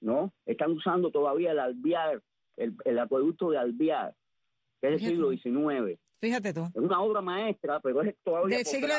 ¿no? 0.00 0.32
Están 0.44 0.72
usando 0.72 1.10
todavía 1.10 1.50
el 1.52 1.58
alvear, 1.58 2.22
el, 2.56 2.76
el 2.84 2.98
acueducto 2.98 3.50
de 3.50 3.58
alvear, 3.58 4.14
que 4.80 4.94
es 4.94 5.00
del 5.02 5.10
siglo 5.10 5.30
XIX. 5.30 5.98
Fíjate 6.20 6.52
tú. 6.52 6.64
Es 6.64 6.76
una 6.76 7.00
obra 7.00 7.20
maestra, 7.20 7.80
pero 7.80 8.02
es 8.02 8.16
todavía 8.24 8.56
Del 8.58 8.66
siglo. 8.66 8.94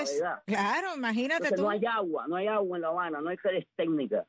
Claro, 0.45 0.89
imagínate 0.95 1.47
Entonces 1.47 1.57
tú. 1.57 1.63
no 1.63 1.69
hay 1.69 1.85
agua, 1.85 2.25
no 2.27 2.35
hay 2.35 2.47
agua 2.47 2.77
en 2.77 2.81
La 2.81 2.87
Habana, 2.89 3.21
no 3.21 3.29
hay 3.29 3.37
redes 3.37 3.65
técnicas. 3.75 4.25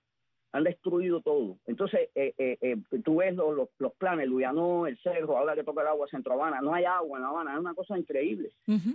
Han 0.52 0.64
destruido 0.64 1.20
todo. 1.20 1.58
Entonces, 1.66 2.08
eh, 2.14 2.32
eh, 2.38 2.56
eh, 2.62 2.76
tú 3.04 3.16
ves 3.16 3.34
los, 3.34 3.54
los, 3.54 3.68
los 3.78 3.92
planes, 3.94 4.26
Luyanó, 4.26 4.86
el 4.86 4.98
Cerro, 4.98 5.36
ahora 5.36 5.54
que 5.54 5.62
toca 5.62 5.82
el 5.82 5.88
agua 5.88 6.08
Centro 6.08 6.32
Habana, 6.32 6.62
no 6.62 6.72
hay 6.72 6.86
agua 6.86 7.18
en 7.18 7.22
La 7.22 7.28
Habana, 7.28 7.52
es 7.52 7.60
una 7.60 7.74
cosa 7.74 7.98
increíble. 7.98 8.50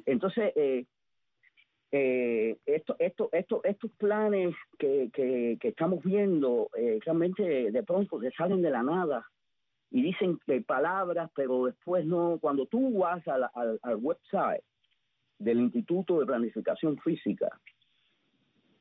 Entonces, 0.05 0.51
eh, 0.55 0.85
eh, 1.91 2.57
esto, 2.65 2.95
esto, 2.97 3.29
esto, 3.31 3.61
estos 3.63 3.91
planes 3.91 4.55
que, 4.79 5.11
que, 5.13 5.59
que 5.61 5.67
estamos 5.67 6.03
viendo 6.03 6.71
eh, 6.75 6.97
realmente 7.05 7.71
de 7.71 7.83
pronto 7.83 8.19
que 8.19 8.31
salen 8.31 8.63
de 8.63 8.71
la 8.71 8.81
nada 8.81 9.23
y 9.93 10.01
dicen 10.01 10.39
que 10.45 10.59
palabras, 10.61 11.29
pero 11.35 11.65
después 11.65 12.03
no. 12.03 12.39
Cuando 12.41 12.65
tú 12.65 12.97
vas 12.97 13.25
al, 13.27 13.43
al, 13.53 13.79
al 13.83 13.95
website 13.97 14.63
del 15.37 15.59
Instituto 15.59 16.19
de 16.19 16.25
Planificación 16.25 16.97
Física 16.97 17.47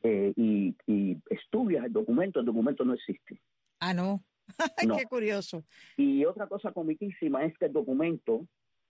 eh, 0.02 0.33
y, 0.35 0.75
y 0.87 1.19
estudias 1.28 1.85
el 1.85 1.92
documento, 1.92 2.40
el 2.40 2.47
documento 2.47 2.83
no 2.85 2.95
existe. 2.95 3.38
Ah, 3.78 3.92
no. 3.92 4.25
Qué 4.99 5.04
curioso. 5.04 5.62
Y 5.99 6.25
otra 6.25 6.47
cosa 6.47 6.73
comiquísima 6.73 7.45
es 7.45 7.57
que 7.59 7.66
el 7.66 7.75
documento 7.75 8.47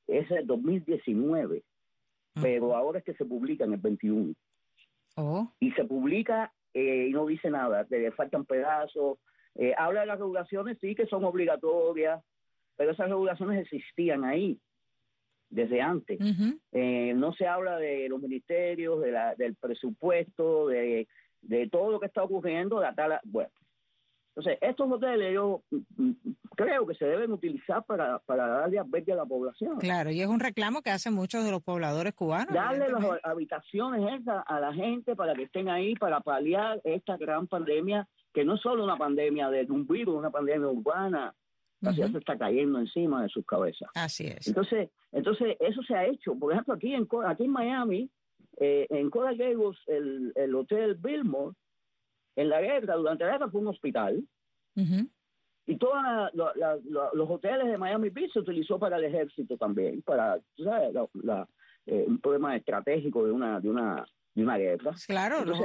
es 0.06 0.28
del 0.28 0.46
2019, 0.46 1.64
pero 2.40 2.76
ahora 2.76 3.00
es 3.00 3.04
que 3.04 3.14
se 3.14 3.24
publica 3.24 3.64
en 3.64 3.72
el 3.72 3.80
21. 3.80 4.32
Oh, 5.16 5.52
Y 5.58 5.72
se 5.72 5.84
publica 5.84 6.52
eh, 6.72 7.08
y 7.08 7.12
no 7.12 7.26
dice 7.26 7.50
nada, 7.50 7.84
le 7.90 8.12
faltan 8.12 8.44
pedazos. 8.44 9.18
Eh, 9.56 9.74
habla 9.76 10.00
de 10.00 10.06
las 10.06 10.18
regulaciones, 10.18 10.78
sí, 10.80 10.94
que 10.94 11.06
son 11.06 11.24
obligatorias, 11.24 12.22
pero 12.76 12.92
esas 12.92 13.08
regulaciones 13.08 13.62
existían 13.62 14.24
ahí 14.24 14.58
desde 15.50 15.82
antes. 15.82 16.18
Eh, 16.72 17.12
no 17.14 17.34
se 17.34 17.46
habla 17.46 17.76
de 17.76 18.08
los 18.08 18.20
ministerios, 18.20 19.00
de 19.02 19.12
la, 19.12 19.34
del 19.34 19.54
presupuesto, 19.54 20.68
de, 20.68 21.06
de 21.42 21.68
todo 21.68 21.90
lo 21.90 22.00
que 22.00 22.06
está 22.06 22.22
ocurriendo, 22.22 22.80
de 22.80 22.86
la 22.86 22.94
tala. 22.94 23.20
Bueno, 23.24 23.50
entonces, 24.34 24.58
estos 24.62 24.90
hoteles 24.90 25.34
yo 25.34 25.62
mm, 25.70 26.04
mm, 26.04 26.16
creo 26.56 26.86
que 26.86 26.94
se 26.94 27.04
deben 27.04 27.32
utilizar 27.32 27.84
para, 27.84 28.18
para 28.20 28.46
darle 28.46 28.78
albergue 28.78 29.12
a 29.12 29.16
la 29.16 29.26
población. 29.26 29.78
Claro, 29.78 30.10
y 30.10 30.22
es 30.22 30.26
un 30.26 30.40
reclamo 30.40 30.80
que 30.80 30.90
hacen 30.90 31.12
muchos 31.12 31.44
de 31.44 31.50
los 31.50 31.62
pobladores 31.62 32.14
cubanos. 32.14 32.54
Darle 32.54 32.88
las 32.88 33.04
habitaciones 33.24 34.20
esas 34.20 34.42
a 34.46 34.58
la 34.58 34.72
gente 34.72 35.14
para 35.14 35.34
que 35.34 35.42
estén 35.42 35.68
ahí, 35.68 35.94
para 35.96 36.20
paliar 36.20 36.80
esta 36.84 37.18
gran 37.18 37.46
pandemia, 37.46 38.08
que 38.32 38.44
no 38.44 38.54
es 38.54 38.60
solo 38.60 38.84
una 38.84 38.96
pandemia 38.96 39.50
de 39.50 39.64
un 39.70 39.86
virus, 39.86 40.14
una 40.16 40.30
pandemia 40.30 40.68
urbana. 40.68 41.34
La 41.80 41.92
ciudad 41.92 42.10
se 42.12 42.18
está 42.18 42.38
cayendo 42.38 42.78
encima 42.78 43.22
de 43.24 43.28
sus 43.28 43.44
cabezas. 43.44 43.90
Así 43.94 44.26
es. 44.26 44.46
Entonces, 44.46 44.90
entonces 45.10 45.56
eso 45.58 45.82
se 45.82 45.94
ha 45.96 46.06
hecho. 46.06 46.34
Por 46.38 46.52
ejemplo, 46.52 46.74
aquí 46.74 46.94
en, 46.94 47.08
aquí 47.26 47.44
en 47.44 47.50
Miami, 47.50 48.08
eh, 48.58 48.86
en 48.88 49.10
Coral 49.10 49.36
Gables, 49.36 49.78
el, 49.88 50.32
el 50.36 50.54
Hotel 50.54 50.94
Billmore, 50.94 51.56
en 52.36 52.48
la 52.48 52.60
guerra, 52.60 52.94
durante 52.94 53.24
la 53.24 53.32
guerra 53.32 53.50
fue 53.50 53.60
un 53.60 53.66
hospital. 53.68 54.22
Y 55.66 55.76
todos 55.76 55.94
los 56.32 57.30
hoteles 57.30 57.66
de 57.66 57.78
Miami 57.78 58.10
Beach 58.10 58.32
se 58.32 58.40
utilizó 58.40 58.78
para 58.78 58.96
el 58.96 59.04
ejército 59.04 59.56
también, 59.56 60.02
para, 60.02 60.38
tú 60.54 60.64
sabes, 60.64 60.92
la- 60.92 61.08
la, 61.14 61.48
eh, 61.86 62.04
un 62.06 62.18
problema 62.20 62.54
estratégico 62.56 63.24
de 63.24 63.32
una, 63.32 63.60
de 63.60 63.68
una, 63.68 64.04
de 64.34 64.42
una 64.42 64.56
guerra. 64.56 64.92
Claro, 65.06 65.44
los, 65.44 65.58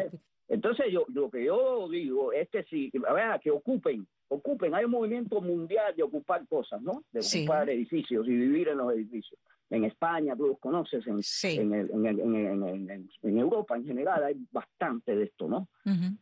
Entonces, 0.50 0.88
yo 0.92 1.06
lo 1.14 1.30
que 1.30 1.46
yo 1.46 1.88
digo 1.90 2.32
es 2.32 2.50
que 2.50 2.64
si, 2.64 2.92
a 3.08 3.14
ver, 3.14 3.40
que 3.42 3.52
ocupen, 3.52 4.08
ocupen, 4.30 4.74
hay 4.74 4.86
un 4.86 4.92
movimiento 4.92 5.42
mundial 5.42 5.94
de 5.96 6.04
ocupar 6.04 6.48
cosas, 6.48 6.82
¿no? 6.82 7.04
De 7.12 7.20
ocupar 7.20 7.70
edificios 7.70 8.26
y 8.28 8.32
vivir 8.32 8.70
en 8.70 8.78
los 8.78 8.94
edificios. 8.94 9.40
En 9.70 9.84
España, 9.84 10.34
tú 10.38 10.48
los 10.48 10.60
conoces, 10.60 11.06
en, 11.08 11.20
en, 11.44 12.06
en, 12.06 13.10
en, 13.22 13.38
Europa 13.38 13.76
en 13.76 13.86
general 13.86 14.24
hay 14.24 14.38
bastante 14.50 15.14
de 15.14 15.26
esto, 15.26 15.50
¿no? 15.50 15.68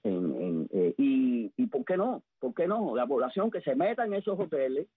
Eh, 0.04 0.96
y, 0.98 1.52
y 1.56 1.68
¿por 1.68 1.86
qué 1.86 1.96
no? 1.96 2.24
¿Por 2.40 2.56
qué 2.56 2.66
no? 2.68 2.96
La 2.96 3.06
población 3.06 3.52
que 3.52 3.62
se 3.62 3.76
meta 3.76 4.04
en 4.06 4.16
esos 4.16 4.40
hoteles 4.40 4.88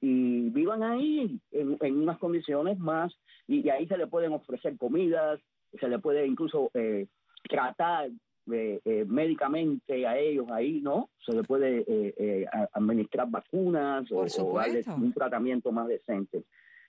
y 0.00 0.50
vivan 0.50 0.82
ahí 0.82 1.40
en, 1.52 1.96
unas 1.96 2.18
condiciones 2.18 2.78
más, 2.78 3.12
y, 3.48 3.68
ahí 3.70 3.86
se 3.86 3.96
le 3.96 4.06
pueden 4.06 4.32
ofrecer 4.32 4.76
comidas, 4.76 5.40
se 5.80 5.88
le 5.88 5.98
puede 5.98 6.26
incluso 6.26 6.70
eh, 6.74 7.06
tratar 7.46 8.10
eh, 8.52 8.80
eh, 8.84 9.04
médicamente 9.08 10.06
a 10.06 10.16
ellos 10.16 10.46
ahí, 10.50 10.80
¿no? 10.80 11.10
Se 11.24 11.32
le 11.32 11.42
puede 11.42 11.84
eh, 11.88 12.46
administrar 12.72 13.28
vacunas 13.28 14.10
o, 14.12 14.18
o 14.20 14.56
darles 14.56 14.86
un 14.86 15.12
tratamiento 15.12 15.72
más 15.72 15.88
decente. 15.88 16.44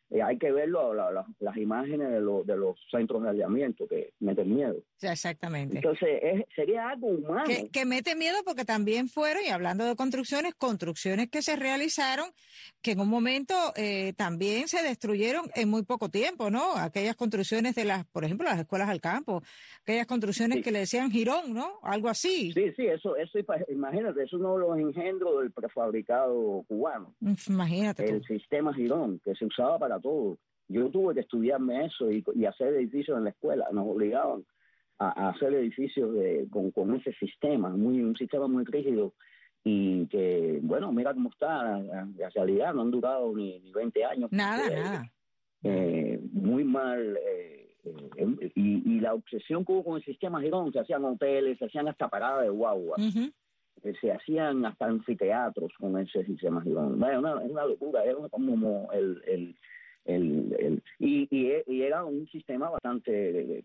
Eh, 0.09 0.21
hay 0.21 0.37
que 0.37 0.51
ver 0.51 0.69
las 0.69 1.57
imágenes 1.57 2.09
de, 2.09 2.19
de 2.19 2.57
los 2.57 2.77
centros 2.89 3.23
de 3.23 3.29
aislamiento 3.29 3.87
que 3.87 4.13
meten 4.19 4.55
miedo. 4.55 4.77
exactamente. 5.01 5.77
Entonces, 5.77 6.21
sería 6.55 6.89
algo 6.89 7.07
humano. 7.07 7.43
Que, 7.45 7.69
que, 7.69 7.85
mete 7.85 8.15
miedo 8.15 8.37
porque 8.45 8.63
también 8.63 9.09
fueron, 9.09 9.43
y 9.43 9.49
hablando 9.49 9.85
de 9.85 9.95
construcciones, 9.95 10.53
construcciones 10.55 11.29
que 11.29 11.41
se 11.41 11.57
realizaron, 11.57 12.29
que 12.81 12.91
en 12.91 13.01
un 13.01 13.09
momento 13.09 13.53
eh, 13.75 14.13
también 14.13 14.69
se 14.69 14.81
destruyeron 14.81 15.49
en 15.55 15.69
muy 15.69 15.83
poco 15.83 16.09
tiempo, 16.09 16.49
¿no? 16.49 16.77
Aquellas 16.77 17.15
construcciones 17.15 17.75
de 17.75 17.83
las, 17.83 18.05
por 18.05 18.23
ejemplo, 18.23 18.47
las 18.47 18.59
escuelas 18.59 18.89
al 18.89 19.01
campo, 19.01 19.41
aquellas 19.81 20.07
construcciones 20.07 20.63
que 20.63 20.71
le 20.71 20.79
decían 20.79 21.11
girón, 21.11 21.53
¿no? 21.53 21.79
Algo 21.83 22.07
así. 22.07 22.53
Sí, 22.53 22.71
sí, 22.77 22.87
eso, 22.87 23.17
eso 23.17 23.39
imagínate, 23.67 24.23
eso 24.23 24.37
es 24.37 24.41
uno 24.41 24.53
de 24.53 24.59
los 24.59 24.77
engendros 24.77 25.41
del 25.41 25.51
prefabricado 25.51 26.63
cubano. 26.67 27.13
Imagínate. 27.47 28.05
El 28.05 28.23
sistema 28.23 28.73
girón, 28.73 29.19
que 29.23 29.35
se 29.35 29.45
usaba 29.45 29.77
para 29.77 29.96
todo. 29.99 30.37
Yo 30.69 30.89
tuve 30.89 31.13
que 31.13 31.21
estudiarme 31.21 31.85
eso 31.85 32.11
y, 32.11 32.23
hacer 32.45 32.73
edificios 32.73 33.17
en 33.17 33.23
la 33.23 33.29
escuela. 33.29 33.67
Nos 33.71 33.87
obligaban 33.87 34.43
a, 34.99 35.29
hacer 35.29 35.53
edificios 35.53 36.13
de, 36.13 36.47
con, 36.51 36.95
ese 36.95 37.13
sistema, 37.13 37.69
muy 37.69 38.01
un 38.01 38.15
sistema 38.15 38.47
muy 38.47 38.65
rígido 38.65 39.13
y 39.63 40.07
que, 40.07 40.59
bueno, 40.61 40.91
mira 40.91 41.13
cómo 41.13 41.29
está. 41.29 41.77
En 41.77 42.15
realidad 42.33 42.73
no 42.73 42.81
han 42.81 42.91
durado 42.91 43.33
ni, 43.35 43.59
ni 43.59 43.71
20 43.71 44.05
años. 44.05 44.31
Nada, 44.31 44.69
nada. 44.69 45.11
Eh, 45.63 46.19
muy 46.31 46.63
mal. 46.63 47.17
Eh, 47.17 47.75
eh, 47.83 48.51
y, 48.55 48.99
la 48.99 49.13
obsesión 49.13 49.63
que 49.65 49.71
hubo 49.71 49.83
con 49.83 49.97
el 49.97 50.03
sistema 50.03 50.41
Girón, 50.41 50.71
se 50.73 50.79
hacían 50.79 51.05
hoteles, 51.05 51.57
se 51.57 51.65
hacían 51.65 51.87
hasta 51.87 52.09
paradas 52.09 52.43
de 52.43 52.49
guagua. 52.49 52.97
se 54.01 54.11
hacían 54.11 54.65
hasta 54.65 54.85
anfiteatros 54.85 55.71
con 55.79 55.97
ese 55.97 56.25
sistema 56.25 56.61
Girón. 56.61 57.01
es 57.03 57.17
una 57.51 57.65
locura, 57.65 58.03
es 58.03 58.15
como 58.29 58.91
el, 58.91 59.21
el, 59.27 59.55
el, 60.07 60.55
el, 60.57 60.83
y, 60.99 61.27
y, 61.29 61.81
era 61.81 62.05
un 62.05 62.27
sistema 62.27 62.69
bastante... 62.69 63.63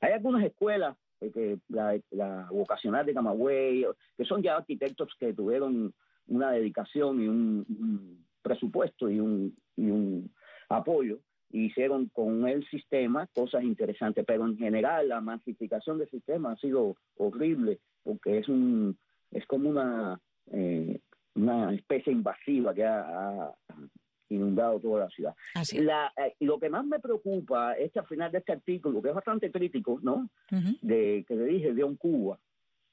hay 0.00 0.12
algunas 0.12 0.44
escuelas, 0.44 0.96
eh, 1.20 1.30
que 1.32 1.58
la, 1.68 1.98
la 2.10 2.48
vocacional 2.50 3.06
de 3.06 3.14
Camagüey, 3.14 3.86
que 4.16 4.24
son 4.24 4.42
ya 4.42 4.56
arquitectos 4.56 5.14
que 5.18 5.32
tuvieron 5.32 5.94
una 6.26 6.50
dedicación 6.50 7.22
y 7.22 7.28
un, 7.28 8.26
presupuesto 8.42 9.08
y 9.08 9.18
un, 9.20 9.56
y 9.76 9.90
un 9.90 10.30
apoyo, 10.68 11.18
hicieron 11.50 12.06
con 12.08 12.46
el 12.48 12.68
sistema 12.68 13.28
cosas 13.28 13.62
interesantes, 13.62 14.24
pero 14.26 14.46
en 14.46 14.58
general 14.58 15.08
la 15.08 15.20
masificación 15.20 15.98
del 15.98 16.10
sistema 16.10 16.52
ha 16.52 16.56
sido 16.56 16.96
horrible, 17.16 17.78
porque 18.02 18.38
es 18.38 18.48
un 18.48 18.98
es 19.32 19.44
como 19.46 19.70
una 19.70 20.20
eh, 20.52 21.00
una 21.34 21.74
especie 21.74 22.12
invasiva 22.12 22.74
que 22.74 22.84
ha, 22.84 23.52
inundado 24.28 24.80
toda 24.80 25.04
la 25.04 25.10
ciudad. 25.10 25.34
La, 25.74 26.12
eh, 26.16 26.34
lo 26.40 26.58
que 26.58 26.68
más 26.68 26.84
me 26.84 26.98
preocupa 26.98 27.74
es 27.74 27.92
que 27.92 28.00
al 28.00 28.06
final 28.06 28.32
de 28.32 28.38
este 28.38 28.52
artículo, 28.52 29.00
que 29.02 29.08
es 29.08 29.14
bastante 29.14 29.50
crítico, 29.50 29.98
¿no? 30.02 30.28
de 30.50 31.24
Que 31.26 31.34
le 31.34 31.44
dije 31.44 31.74
de 31.74 31.84
un 31.84 31.96
Cuba, 31.96 32.38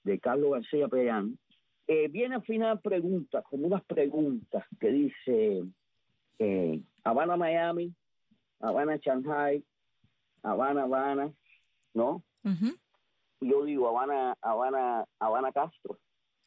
de 0.03 0.19
Carlos 0.19 0.51
García 0.51 0.87
Pellán, 0.87 1.37
eh, 1.87 2.07
viene 2.07 2.35
al 2.35 2.43
final 2.43 2.79
preguntas, 2.79 3.43
como 3.49 3.67
unas 3.67 3.83
preguntas 3.83 4.63
que 4.79 4.89
dice 4.89 5.63
eh, 6.39 6.81
Habana, 7.03 7.35
Miami, 7.35 7.93
Habana, 8.59 8.97
Shanghai, 8.97 9.63
Habana, 10.43 10.83
Habana, 10.83 11.31
¿no? 11.93 12.23
Yo 13.41 13.65
digo 13.65 13.89
Habana, 13.89 14.37
Habana, 14.41 15.05
Habana 15.19 15.51
Castro. 15.51 15.97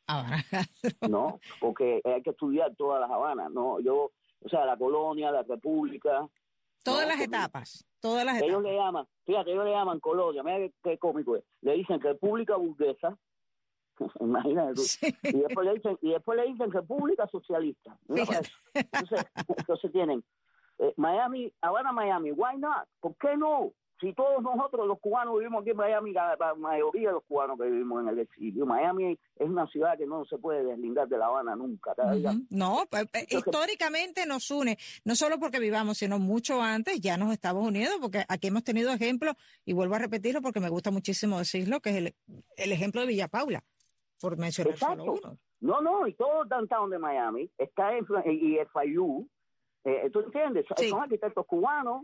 Habana 0.06 0.42
Castro. 0.50 1.08
No, 1.08 1.40
porque 1.60 2.00
hay 2.04 2.22
que 2.22 2.30
estudiar 2.30 2.74
todas 2.76 3.00
las 3.00 3.10
Habanas, 3.10 3.50
¿no? 3.50 3.80
Yo 3.80 4.12
o 4.46 4.48
sea, 4.48 4.64
la 4.64 4.76
colonia, 4.76 5.30
la 5.30 5.42
república. 5.42 6.26
Todas 6.84 7.06
las 7.08 7.20
etapas, 7.20 7.84
todas 8.00 8.24
las 8.24 8.40
ellos 8.40 8.62
le 8.62 8.76
llaman, 8.76 9.06
fíjate, 9.24 9.50
ellos 9.50 9.64
le 9.64 9.72
llaman 9.72 9.98
colonia, 9.98 10.42
mira 10.44 10.70
qué, 10.84 10.96
cómico 10.98 11.34
es. 11.34 11.42
Le 11.62 11.72
dicen 11.72 12.00
república 12.00 12.54
burguesa, 12.54 13.18
imagínate 14.20 14.74
tú. 14.74 14.82
Y, 15.24 15.40
después 15.40 15.66
le 15.66 15.74
dicen, 15.74 15.98
y 16.00 16.10
después 16.10 16.38
le 16.38 16.46
dicen 16.46 16.70
república 16.70 17.26
socialista. 17.26 17.98
Entonces, 18.08 18.52
entonces 19.48 19.92
tienen 19.92 20.24
eh, 20.78 20.94
Miami, 20.96 21.52
Habana, 21.60 21.90
Miami, 21.90 22.30
why 22.30 22.56
not? 22.56 22.86
¿Por 23.00 23.16
qué 23.16 23.36
no? 23.36 23.72
Si 24.00 24.12
todos 24.12 24.42
nosotros 24.42 24.86
los 24.86 25.00
cubanos 25.00 25.38
vivimos 25.38 25.62
aquí 25.62 25.70
en 25.70 25.76
Miami, 25.76 26.12
la, 26.12 26.36
mayoría 26.56 27.08
de 27.08 27.14
los 27.14 27.24
cubanos 27.24 27.58
que 27.58 27.64
vivimos 27.64 28.02
en 28.02 28.08
el 28.08 28.18
exilio, 28.18 28.66
Miami 28.66 29.18
es 29.36 29.48
una 29.48 29.66
ciudad 29.68 29.96
que 29.96 30.06
no 30.06 30.24
se 30.26 30.36
puede 30.38 30.64
deslindar 30.64 31.08
de 31.08 31.16
La 31.16 31.26
Habana 31.26 31.56
nunca. 31.56 31.94
No, 32.50 32.84
pues, 32.90 33.04
eh, 33.14 33.26
históricamente 33.30 34.26
nos 34.26 34.50
une, 34.50 34.76
no 35.04 35.14
solo 35.14 35.38
porque 35.38 35.58
vivamos, 35.58 35.98
sino 35.98 36.18
mucho 36.18 36.60
antes 36.60 37.00
ya 37.00 37.16
nos 37.16 37.32
estamos 37.32 37.66
unidos, 37.66 37.96
porque 38.00 38.24
aquí 38.28 38.48
hemos 38.48 38.64
tenido 38.64 38.92
ejemplos, 38.92 39.34
y 39.64 39.72
vuelvo 39.72 39.94
a 39.94 39.98
repetirlo 39.98 40.42
porque 40.42 40.60
me 40.60 40.68
gusta 40.68 40.90
muchísimo 40.90 41.38
decirlo, 41.38 41.80
que 41.80 41.90
es 41.90 41.96
el, 41.96 42.14
el 42.56 42.72
ejemplo 42.72 43.00
de 43.00 43.06
Villa 43.06 43.28
Paula, 43.28 43.64
por 44.20 44.36
mencionar 44.36 44.76
solo 44.76 45.04
uno. 45.04 45.38
No, 45.60 45.80
no, 45.80 46.06
y 46.06 46.12
todo 46.14 46.42
el 46.42 46.48
downtown 46.48 46.90
de 46.90 46.98
Miami 46.98 47.50
está 47.56 47.96
en, 47.96 48.06
y 48.26 48.58
el 48.58 48.66
Fayú, 48.68 49.26
eh, 49.84 50.10
¿tú 50.12 50.20
entiendes? 50.20 50.66
Son 50.76 51.02
arquitectos 51.02 51.46
cubanos 51.46 52.02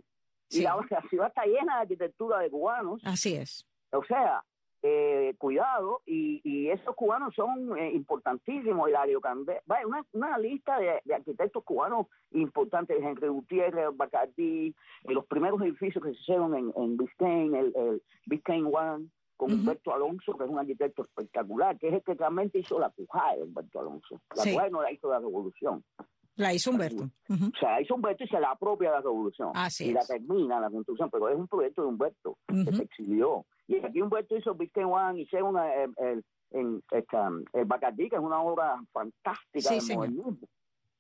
y 0.53 0.63
la, 0.63 0.79
ciudad 1.09 1.29
está 1.29 1.45
llena 1.45 1.77
de 1.77 1.83
arquitectura 1.83 2.39
de 2.41 2.51
cubanos. 2.51 3.01
Así 3.05 3.35
es. 3.35 3.67
O 3.93 4.05
sea, 4.05 4.43
eh, 4.83 5.35
cuidado, 5.39 6.03
y, 6.07 6.41
y 6.45 6.69
esos 6.69 6.95
cubanos 6.97 7.35
son 7.35 7.79
eh, 7.79 7.93
importantísimos. 7.93 8.89
Hilario 8.89 9.21
Candé, 9.21 9.63
una, 9.87 10.05
una 10.13 10.39
lista 10.39 10.79
de, 10.79 11.01
arquitectos 11.15 11.63
cubanos 11.65 12.07
importantes: 12.33 12.99
Henry 13.01 13.29
Gutiérrez, 13.29 13.89
Bacardi, 13.95 14.69
eh, 14.69 15.13
los 15.13 15.25
primeros 15.27 15.63
edificios 15.63 16.03
que 16.03 16.13
se 16.15 16.21
hicieron 16.21 16.55
en, 16.57 16.73
en 16.77 16.97
Biscayne, 16.97 17.59
el, 17.59 17.73
el 17.77 18.03
Biscayne 18.27 18.69
One, 18.73 19.09
con 19.37 19.53
Humberto 19.53 19.93
Alonso, 19.93 20.37
que 20.37 20.45
es 20.45 20.51
un 20.51 20.59
arquitecto 20.59 21.03
espectacular, 21.03 21.79
que 21.79 21.89
es 21.89 21.95
el 21.95 22.03
que 22.03 22.15
realmente 22.15 22.59
hizo 22.59 22.79
la 22.79 22.93
de 22.97 23.43
Humberto 23.43 23.81
Alonso. 23.81 24.21
La 24.37 24.43
sí. 24.43 24.57
no 24.71 24.83
la 24.83 24.93
hizo 24.93 25.11
la 25.11 25.19
revolución. 25.19 25.85
La 26.37 26.55
hizo 26.55 26.71
Humberto. 26.71 27.05
O 27.29 27.59
sea, 27.59 27.81
hizo 27.81 27.95
Humberto 27.95 28.25
y 28.25 28.29
se 28.29 28.41
la 28.41 28.53
apropia 28.53 28.91
la 28.91 29.01
revolución. 29.01 29.53
y 29.81 29.93
la 29.93 30.05
termina 30.05 30.61
la 30.61 30.71
construcción, 30.71 31.11
pero 31.11 31.29
es 31.29 31.37
un 31.37 31.49
proyecto 31.49 31.83
de 31.83 31.89
Humberto 31.89 32.39
que 32.47 32.73
se 32.75 32.83
exilió. 32.83 33.45
Y 33.67 33.77
aquí 33.85 34.01
Humberto 34.01 34.37
hizo 34.37 34.55
Biscayne 34.55 34.91
One, 34.91 35.21
hizo 35.21 35.45
una, 35.45 35.73
el, 35.75 35.93
el, 35.99 36.25
el, 36.51 36.83
el 37.53 37.65
Bacardí, 37.65 38.09
que 38.09 38.17
es 38.17 38.23
una 38.23 38.41
obra 38.43 38.83
fantástica 38.93 39.71
de 39.75 39.95
modernismo. 39.95 40.39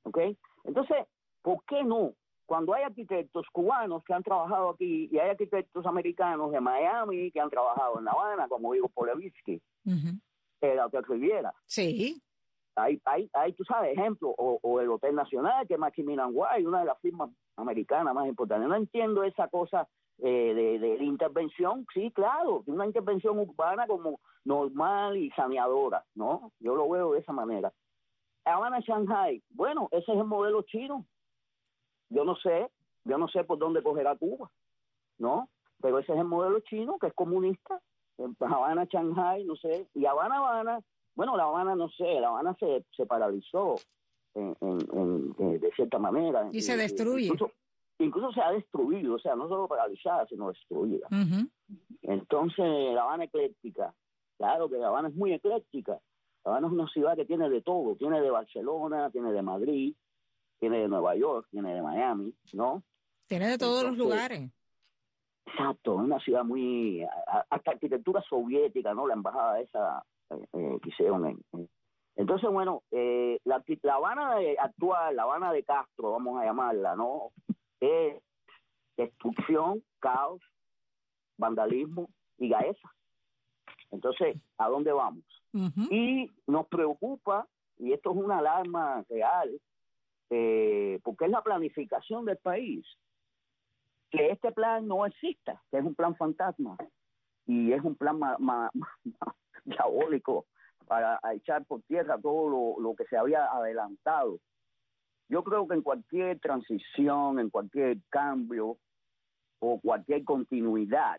¿Ok? 0.04 0.18
Entonces, 0.64 0.96
¿por 1.40 1.64
qué 1.64 1.82
no? 1.82 2.14
Cuando 2.44 2.74
hay 2.74 2.82
arquitectos 2.82 3.46
cubanos 3.52 4.04
que 4.04 4.12
han 4.12 4.22
trabajado 4.22 4.70
aquí 4.70 5.08
y 5.10 5.18
hay 5.18 5.30
arquitectos 5.30 5.86
americanos 5.86 6.52
de 6.52 6.60
Miami 6.60 7.30
que 7.30 7.40
han 7.40 7.48
trabajado 7.48 7.98
en 7.98 8.04
La 8.04 8.10
Habana, 8.10 8.48
como 8.48 8.72
digo 8.74 8.88
Polevitsky, 8.88 9.60
uh 9.86 9.90
el 10.60 10.78
Hotel 10.78 11.02
Riviera. 11.08 11.52
Sí 11.66 12.22
hay, 12.76 13.00
hay, 13.04 13.30
hay, 13.32 13.52
tú 13.52 13.64
sabes, 13.64 13.92
ejemplo, 13.92 14.34
o, 14.36 14.80
el 14.80 14.90
Hotel 14.90 15.14
Nacional, 15.14 15.66
que 15.66 15.74
es 15.74 15.80
Maximilian 15.80 16.30
White, 16.32 16.66
una 16.66 16.80
de 16.80 16.86
las 16.86 16.98
firmas 17.00 17.30
americanas 17.56 18.14
más 18.14 18.26
importantes. 18.26 18.68
No 18.68 18.74
entiendo 18.74 19.24
esa 19.24 19.48
cosa 19.48 19.88
eh, 20.18 20.54
de, 20.54 20.78
de, 20.78 21.04
intervención, 21.04 21.86
sí, 21.92 22.10
claro, 22.12 22.62
una 22.66 22.86
intervención 22.86 23.38
urbana 23.38 23.86
como 23.86 24.20
normal 24.44 25.16
y 25.16 25.30
saneadora, 25.30 26.04
¿no? 26.14 26.52
Yo 26.60 26.74
lo 26.74 26.88
veo 26.88 27.12
de 27.12 27.20
esa 27.20 27.32
manera. 27.32 27.72
Habana, 28.44 28.80
Shanghai, 28.80 29.42
bueno, 29.50 29.88
ese 29.90 30.12
es 30.12 30.18
el 30.18 30.24
modelo 30.24 30.62
chino. 30.62 31.06
Yo 32.08 32.24
no 32.24 32.36
sé, 32.36 32.70
yo 33.04 33.18
no 33.18 33.28
sé 33.28 33.44
por 33.44 33.58
dónde 33.58 33.82
cogerá 33.82 34.16
Cuba, 34.16 34.50
¿no? 35.18 35.48
Pero 35.80 35.98
ese 35.98 36.12
es 36.12 36.18
el 36.18 36.24
modelo 36.24 36.60
chino, 36.60 36.98
que 36.98 37.08
es 37.08 37.14
comunista. 37.14 37.80
Habana, 38.40 38.84
Shanghai, 38.84 39.44
no 39.44 39.56
sé, 39.56 39.88
y 39.94 40.06
Habana, 40.06 40.36
Habana, 40.36 40.80
bueno, 41.14 41.36
La 41.36 41.44
Habana, 41.44 41.74
no 41.74 41.88
sé, 41.90 42.20
La 42.20 42.28
Habana 42.28 42.56
se, 42.58 42.84
se 42.96 43.06
paralizó 43.06 43.76
en, 44.34 44.56
en, 44.60 45.60
de 45.60 45.70
cierta 45.76 45.98
manera. 45.98 46.48
Y 46.52 46.62
se 46.62 46.76
destruye. 46.76 47.30
Incluso, 47.98 48.32
se 48.32 48.40
ha 48.40 48.50
destruido, 48.50 49.14
o 49.14 49.18
sea, 49.18 49.36
no 49.36 49.48
solo 49.48 49.68
paralizada, 49.68 50.26
sino 50.26 50.48
destruida. 50.48 51.06
Entonces, 52.02 52.94
La 52.94 53.02
Habana 53.02 53.24
ecléctica, 53.24 53.94
claro 54.38 54.68
que 54.68 54.78
La 54.78 54.88
Habana 54.88 55.08
es 55.08 55.14
muy 55.14 55.32
ecléctica. 55.32 56.00
La 56.44 56.52
Habana 56.52 56.66
es 56.66 56.72
una 56.72 56.88
ciudad 56.88 57.14
que 57.14 57.24
tiene 57.24 57.48
de 57.48 57.62
todo, 57.62 57.94
tiene 57.94 58.20
de 58.20 58.30
Barcelona, 58.30 59.10
tiene 59.10 59.32
de 59.32 59.42
Madrid, 59.42 59.94
tiene 60.58 60.78
de 60.78 60.88
Nueva 60.88 61.14
York, 61.14 61.46
tiene 61.50 61.74
de 61.74 61.82
Miami, 61.82 62.34
¿no? 62.54 62.82
Tiene 63.26 63.48
de 63.48 63.58
todos 63.58 63.84
los 63.84 63.96
lugares. 63.96 64.50
Exacto, 65.46 65.94
es 65.94 66.04
una 66.04 66.18
ciudad 66.20 66.44
muy, 66.44 67.06
hasta 67.50 67.72
arquitectura 67.72 68.22
soviética, 68.28 68.94
¿no? 68.94 69.06
La 69.06 69.14
embajada 69.14 69.60
esa 69.60 70.04
eh, 70.52 70.78
hicieron 70.84 71.26
en, 71.26 71.68
entonces, 72.16 72.50
bueno, 72.50 72.82
eh, 72.90 73.38
la, 73.44 73.62
la 73.82 73.94
Habana 73.94 74.36
actual, 74.58 75.16
la 75.16 75.22
Habana 75.22 75.52
de 75.52 75.64
Castro, 75.64 76.12
vamos 76.12 76.40
a 76.40 76.44
llamarla, 76.44 76.94
¿no? 76.94 77.30
Es 77.80 78.22
destrucción, 78.96 79.82
caos, 79.98 80.42
vandalismo 81.38 82.08
y 82.38 82.48
gaesa. 82.50 82.92
Entonces, 83.90 84.36
¿a 84.58 84.68
dónde 84.68 84.92
vamos? 84.92 85.24
Y 85.90 86.30
nos 86.46 86.66
preocupa, 86.68 87.46
y 87.78 87.92
esto 87.92 88.10
es 88.10 88.16
una 88.16 88.38
alarma 88.38 89.04
real, 89.08 89.60
eh, 90.30 90.98
porque 91.02 91.26
es 91.26 91.30
la 91.30 91.42
planificación 91.42 92.24
del 92.24 92.38
país, 92.38 92.86
que 94.10 94.30
este 94.30 94.52
plan 94.52 94.86
no 94.86 95.04
exista, 95.06 95.62
que 95.70 95.78
es 95.78 95.84
un 95.84 95.94
plan 95.94 96.14
fantasma 96.16 96.76
y 97.46 97.72
es 97.72 97.82
un 97.82 97.96
plan 97.96 98.18
diabólico 99.76 100.46
para 100.86 101.18
echar 101.34 101.64
por 101.64 101.82
tierra 101.82 102.18
todo 102.20 102.48
lo, 102.48 102.80
lo 102.80 102.94
que 102.94 103.04
se 103.06 103.16
había 103.16 103.46
adelantado. 103.46 104.38
Yo 105.28 105.42
creo 105.42 105.66
que 105.66 105.74
en 105.74 105.82
cualquier 105.82 106.38
transición, 106.40 107.38
en 107.38 107.48
cualquier 107.48 107.98
cambio 108.10 108.78
o 109.60 109.80
cualquier 109.80 110.24
continuidad, 110.24 111.18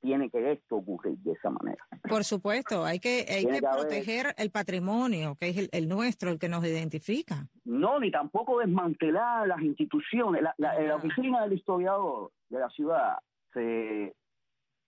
tiene 0.00 0.30
que 0.30 0.52
esto 0.52 0.76
ocurrir 0.76 1.18
de 1.18 1.32
esa 1.32 1.50
manera. 1.50 1.82
Por 2.08 2.24
supuesto, 2.24 2.84
hay 2.84 3.00
que, 3.00 3.24
hay 3.28 3.46
que, 3.46 3.60
proteger 3.60 4.34
el 4.36 4.50
patrimonio, 4.50 5.36
que 5.36 5.48
es 5.48 5.68
el, 5.72 5.88
nuestro, 5.88 6.30
el 6.30 6.38
que 6.38 6.48
nos 6.48 6.64
identifica. 6.64 7.48
No, 7.64 7.98
ni 7.98 8.10
tampoco 8.10 8.58
desmantelar 8.58 9.48
las 9.48 9.60
instituciones. 9.62 10.42
La, 10.42 10.54
la, 10.58 10.78
la 10.80 10.96
oficina 10.96 11.42
del 11.42 11.54
historiador 11.54 12.30
de 12.48 12.58
la 12.58 12.68
ciudad 12.68 13.18
se 13.52 14.14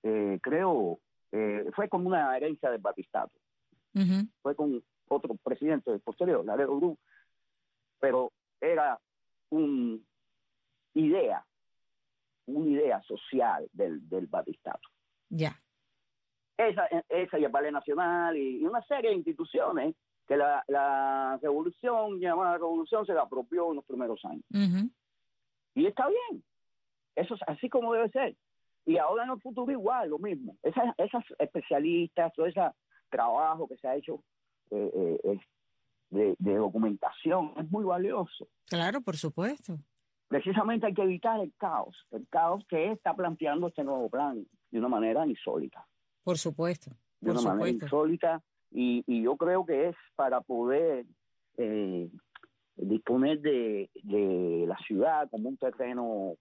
eh, 0.02 0.38
creo, 0.42 1.00
eh, 1.32 1.70
fue 1.74 1.88
como 1.88 2.08
una 2.08 2.36
herencia 2.36 2.70
del 2.70 2.80
Batistato. 2.80 3.32
Fue 4.42 4.54
con 4.54 4.80
otro 5.08 5.34
presidente 5.42 5.98
posterior, 5.98 6.44
Laredo 6.44 6.76
Bru, 6.76 6.96
pero 7.98 8.30
era 8.60 8.98
una 9.50 9.98
idea, 10.94 11.44
una 12.46 12.68
idea 12.68 13.02
social 13.02 13.68
del, 13.72 14.08
del 14.08 14.26
Batistato. 14.26 14.88
Ya. 15.30 15.60
Esa, 16.56 16.86
esa 17.08 17.38
y 17.38 17.44
el 17.44 17.50
Ballet 17.50 17.72
Nacional 17.72 18.36
y, 18.36 18.64
una 18.64 18.82
serie 18.82 19.10
de 19.10 19.16
instituciones 19.16 19.96
que 20.26 20.36
la, 20.36 20.62
la 20.68 21.38
revolución, 21.42 22.20
llamada 22.20 22.52
revolución, 22.58 23.06
se 23.06 23.14
la 23.14 23.22
apropió 23.22 23.70
en 23.70 23.76
los 23.76 23.84
primeros 23.84 24.24
años. 24.24 24.44
Y 25.74 25.86
está 25.86 26.06
bien. 26.08 26.44
Eso 27.16 27.34
es 27.34 27.40
así 27.46 27.68
como 27.68 27.92
debe 27.94 28.10
ser. 28.10 28.36
Y 28.88 28.96
ahora 28.96 29.24
en 29.24 29.30
el 29.32 29.40
futuro 29.42 29.70
igual, 29.70 30.08
lo 30.08 30.18
mismo. 30.18 30.56
Esas, 30.62 30.94
esas 30.96 31.22
especialistas, 31.38 32.32
todo 32.32 32.46
ese 32.46 32.62
trabajo 33.10 33.68
que 33.68 33.76
se 33.76 33.86
ha 33.86 33.94
hecho 33.94 34.22
eh, 34.70 35.20
eh, 35.24 35.38
de, 36.08 36.34
de, 36.38 36.54
documentación 36.54 37.52
es 37.58 37.70
muy 37.70 37.84
valioso. 37.84 38.48
Claro, 38.64 39.02
por 39.02 39.18
supuesto. 39.18 39.78
Precisamente 40.28 40.86
hay 40.86 40.94
que 40.94 41.02
evitar 41.02 41.38
el 41.38 41.52
caos, 41.58 42.06
el 42.12 42.26
caos 42.28 42.64
que 42.66 42.90
está 42.90 43.14
planteando 43.14 43.68
este 43.68 43.84
nuevo 43.84 44.08
plan 44.08 44.46
de 44.70 44.78
una 44.78 44.88
manera 44.88 45.26
insólita. 45.26 45.86
Por 46.24 46.38
supuesto. 46.38 46.90
de 47.20 47.32
una 47.32 47.42
manera 47.42 47.68
insólita 47.68 48.42
y, 48.70 49.04
y, 49.06 49.22
yo 49.22 49.36
creo 49.36 49.66
que 49.66 49.90
es 49.90 49.96
para 50.16 50.40
poder 50.40 51.04
eh, 51.58 52.08
disponer 52.76 53.40
de, 53.42 53.90
de 54.02 54.64
la 54.66 54.78
ciudad 54.78 55.28
como 55.28 55.50
un 55.50 55.58
terreno 55.58 56.36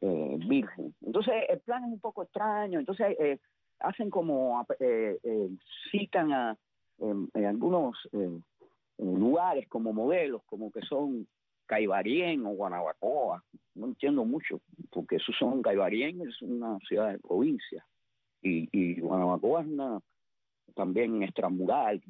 eh, 0.00 0.38
virgen. 0.46 0.94
Entonces 1.02 1.34
el 1.48 1.60
plan 1.60 1.84
es 1.84 1.92
un 1.92 2.00
poco 2.00 2.22
extraño, 2.22 2.78
entonces 2.78 3.16
eh, 3.18 3.38
hacen 3.80 4.10
como, 4.10 4.66
eh, 4.80 5.18
eh 5.22 5.48
citan 5.90 6.32
a 6.32 6.56
en, 6.98 7.28
algunos 7.46 7.96
eh, 8.12 8.40
lugares 8.98 9.68
como 9.68 9.92
modelos, 9.92 10.42
como 10.46 10.70
que 10.70 10.80
son 10.82 11.26
Caibarien 11.66 12.44
o 12.46 12.50
Guanabacoa, 12.50 13.42
no 13.74 13.86
entiendo 13.86 14.24
mucho, 14.24 14.60
porque 14.90 15.16
esos 15.16 15.34
son 15.38 15.62
Caibarien, 15.62 16.20
es 16.28 16.40
una 16.42 16.78
ciudad 16.86 17.12
de 17.12 17.18
provincia, 17.18 17.84
y, 18.42 18.68
y 18.70 19.00
Guanabacoa 19.00 19.62
es 19.62 19.66
una 19.68 20.00
también 20.74 21.22
extramural, 21.22 22.02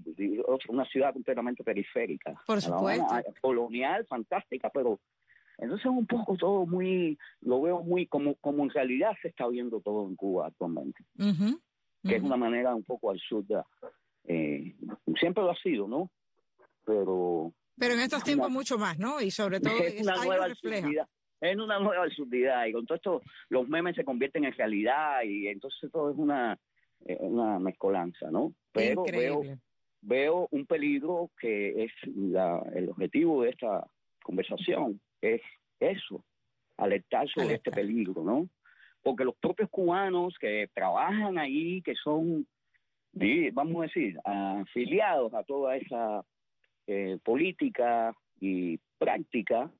una 0.68 0.84
ciudad 0.86 1.12
completamente 1.12 1.62
periférica. 1.62 2.40
Por 2.46 2.62
supuesto. 2.62 3.06
colonial, 3.42 4.06
fantástica, 4.06 4.70
pero 4.70 5.00
entonces 5.58 5.86
un 5.86 6.06
poco 6.06 6.36
todo 6.36 6.66
muy, 6.66 7.18
lo 7.40 7.62
veo 7.62 7.82
muy 7.82 8.06
como, 8.06 8.34
como 8.36 8.64
en 8.64 8.70
realidad 8.70 9.12
se 9.22 9.28
está 9.28 9.46
viendo 9.48 9.80
todo 9.80 10.06
en 10.06 10.16
Cuba 10.16 10.48
actualmente, 10.48 11.04
que 11.16 12.16
es 12.16 12.22
una 12.22 12.36
manera 12.36 12.74
un 12.74 12.84
poco 12.84 13.10
absurda. 13.10 13.66
Eh, 14.24 14.74
siempre 15.18 15.42
lo 15.42 15.50
ha 15.50 15.56
sido, 15.56 15.86
¿no? 15.86 16.10
Pero... 16.84 17.52
Pero 17.76 17.94
en 17.94 18.00
estos 18.00 18.22
tiempos 18.22 18.50
mucho 18.50 18.78
más, 18.78 18.98
¿no? 18.98 19.20
Y 19.20 19.30
sobre 19.30 19.60
todo 19.60 19.76
es 19.78 20.00
una 20.02 20.24
nueva 20.24 20.44
absurdidad. 20.46 21.08
Es 21.40 21.56
una 21.56 21.78
nueva 21.78 22.04
absurdidad 22.04 22.66
y 22.66 22.72
con 22.72 22.86
todo 22.86 22.96
esto 22.96 23.22
los 23.48 23.68
memes 23.68 23.96
se 23.96 24.04
convierten 24.04 24.44
en 24.44 24.52
realidad 24.52 25.22
y 25.24 25.48
entonces 25.48 25.90
todo 25.90 26.10
es 26.10 26.16
una, 26.16 26.58
eh, 27.04 27.18
una 27.20 27.58
mezcolanza, 27.58 28.30
¿no? 28.30 28.54
Pero 28.72 29.04
veo, 29.04 29.42
veo 30.00 30.48
un 30.52 30.66
peligro 30.66 31.30
que 31.38 31.84
es 31.84 31.92
la, 32.14 32.62
el 32.74 32.88
objetivo 32.88 33.42
de 33.42 33.50
esta 33.50 33.84
conversación, 34.22 35.00
es 35.20 35.40
eso, 35.80 36.24
alertar 36.76 37.28
sobre 37.28 37.54
este 37.54 37.70
peligro, 37.70 38.22
¿no? 38.22 38.48
Porque 39.02 39.24
los 39.24 39.36
propios 39.36 39.68
cubanos 39.70 40.36
que 40.38 40.68
trabajan 40.72 41.38
ahí, 41.38 41.82
que 41.82 41.94
son, 41.94 42.46
vamos 43.52 43.78
a 43.78 43.86
decir, 43.86 44.18
afiliados 44.24 45.34
a 45.34 45.42
toda 45.44 45.76
esa 45.76 46.24
eh, 46.86 47.18
política 47.22 48.14
y 48.40 48.78
práctica, 48.98 49.70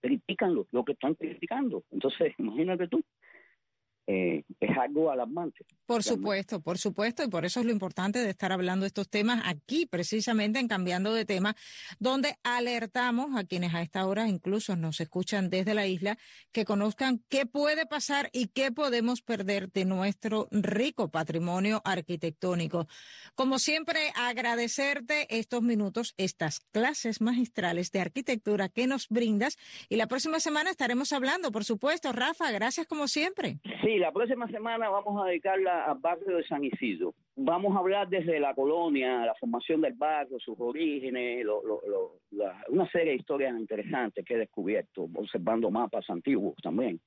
critican 0.00 0.54
lo, 0.54 0.66
lo 0.72 0.84
que 0.84 0.92
están 0.92 1.14
criticando. 1.14 1.84
Entonces, 1.90 2.34
imagínate 2.38 2.88
tú, 2.88 3.02
eh, 4.10 4.42
es 4.58 4.78
algo 4.78 5.10
alarmante. 5.10 5.66
Por 5.84 6.02
supuesto, 6.02 6.62
por 6.62 6.78
supuesto, 6.78 7.22
y 7.22 7.28
por 7.28 7.44
eso 7.44 7.60
es 7.60 7.66
lo 7.66 7.72
importante 7.72 8.18
de 8.20 8.30
estar 8.30 8.52
hablando 8.52 8.84
de 8.84 8.88
estos 8.88 9.10
temas 9.10 9.42
aquí, 9.44 9.84
precisamente 9.84 10.58
en 10.58 10.66
Cambiando 10.66 11.12
de 11.12 11.26
Tema, 11.26 11.54
donde 11.98 12.36
alertamos 12.42 13.36
a 13.36 13.44
quienes 13.44 13.74
a 13.74 13.82
esta 13.82 14.06
hora 14.06 14.26
incluso 14.26 14.76
nos 14.76 15.00
escuchan 15.00 15.50
desde 15.50 15.74
la 15.74 15.86
isla, 15.86 16.16
que 16.52 16.64
conozcan 16.64 17.22
qué 17.28 17.44
puede 17.44 17.84
pasar 17.84 18.30
y 18.32 18.46
qué 18.46 18.72
podemos 18.72 19.20
perder 19.20 19.70
de 19.72 19.84
nuestro 19.84 20.48
rico 20.52 21.10
patrimonio 21.10 21.82
arquitectónico. 21.84 22.88
Como 23.34 23.58
siempre, 23.58 24.00
agradecerte 24.14 25.26
estos 25.38 25.60
minutos, 25.60 26.14
estas 26.16 26.60
clases 26.60 27.20
magistrales 27.20 27.92
de 27.92 28.00
arquitectura 28.00 28.70
que 28.70 28.86
nos 28.86 29.08
brindas, 29.08 29.58
y 29.90 29.96
la 29.96 30.06
próxima 30.06 30.40
semana 30.40 30.70
estaremos 30.70 31.12
hablando, 31.12 31.52
por 31.52 31.64
supuesto. 31.64 32.10
Rafa, 32.12 32.50
gracias 32.52 32.86
como 32.86 33.06
siempre. 33.06 33.58
Sí, 33.82 33.97
la 33.98 34.12
próxima 34.12 34.46
semana 34.48 34.88
vamos 34.88 35.22
a 35.22 35.28
dedicarla 35.28 35.84
al 35.84 35.98
barrio 35.98 36.36
de 36.36 36.44
San 36.44 36.64
Isidro. 36.64 37.14
Vamos 37.36 37.74
a 37.74 37.78
hablar 37.78 38.08
desde 38.08 38.38
la 38.38 38.54
colonia, 38.54 39.24
la 39.24 39.34
formación 39.34 39.80
del 39.80 39.94
barrio, 39.94 40.38
sus 40.38 40.58
orígenes, 40.58 41.46
una 42.68 42.90
serie 42.90 43.12
de 43.12 43.18
historias 43.18 43.58
interesantes 43.58 44.24
que 44.24 44.34
he 44.34 44.38
descubierto 44.38 45.08
observando 45.14 45.70
mapas 45.70 46.08
antiguos 46.10 46.54
también 46.62 47.00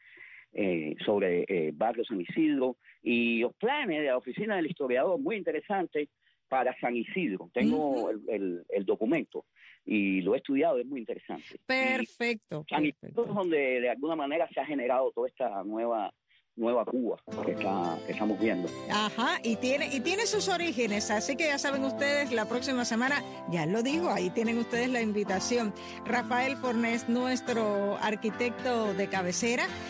eh, 0.53 0.95
sobre 1.05 1.43
el 1.43 1.45
eh, 1.47 1.71
barrio 1.73 2.03
San 2.03 2.19
Isidro 2.19 2.77
y 3.01 3.39
los 3.39 3.53
planes 3.55 4.01
de 4.01 4.07
la 4.07 4.17
oficina 4.17 4.55
del 4.55 4.67
historiador 4.67 5.19
muy 5.19 5.37
interesantes 5.37 6.09
para 6.49 6.77
San 6.79 6.95
Isidro. 6.95 7.49
Tengo 7.53 8.09
el, 8.09 8.85
documento 8.85 9.45
y 9.85 10.21
lo 10.21 10.33
he 10.33 10.37
estudiado, 10.37 10.79
es 10.79 10.85
muy 10.85 10.99
interesante. 10.99 11.59
Perfecto. 11.65 12.65
San 12.67 12.85
Isidro 12.85 13.25
es 13.25 13.33
donde 13.33 13.81
de 13.81 13.89
alguna 13.89 14.17
manera 14.17 14.49
se 14.53 14.59
ha 14.59 14.65
generado 14.65 15.11
toda 15.11 15.29
esta 15.29 15.63
nueva 15.63 16.11
nueva 16.55 16.85
Cuba 16.85 17.17
que, 17.45 18.11
estamos 18.11 18.39
viendo. 18.39 18.69
Ajá, 18.89 19.39
y 19.43 19.55
tiene, 19.55 19.93
y 19.93 19.99
tiene 19.99 20.25
sus 20.25 20.47
orígenes, 20.47 21.09
así 21.11 21.35
que 21.35 21.45
ya 21.45 21.57
saben 21.57 21.83
ustedes, 21.83 22.31
la 22.31 22.45
próxima 22.45 22.85
semana, 22.85 23.23
ya 23.49 23.65
lo 23.65 23.81
digo, 23.83 24.09
ahí 24.09 24.29
tienen 24.29 24.57
ustedes 24.57 24.89
la 24.89 25.01
invitación. 25.01 25.73
Rafael 26.05 26.57
Fornés, 26.57 27.09
nuestro 27.09 27.97
arquitecto 27.97 28.93
de 28.93 29.07
cabecera, 29.07 29.67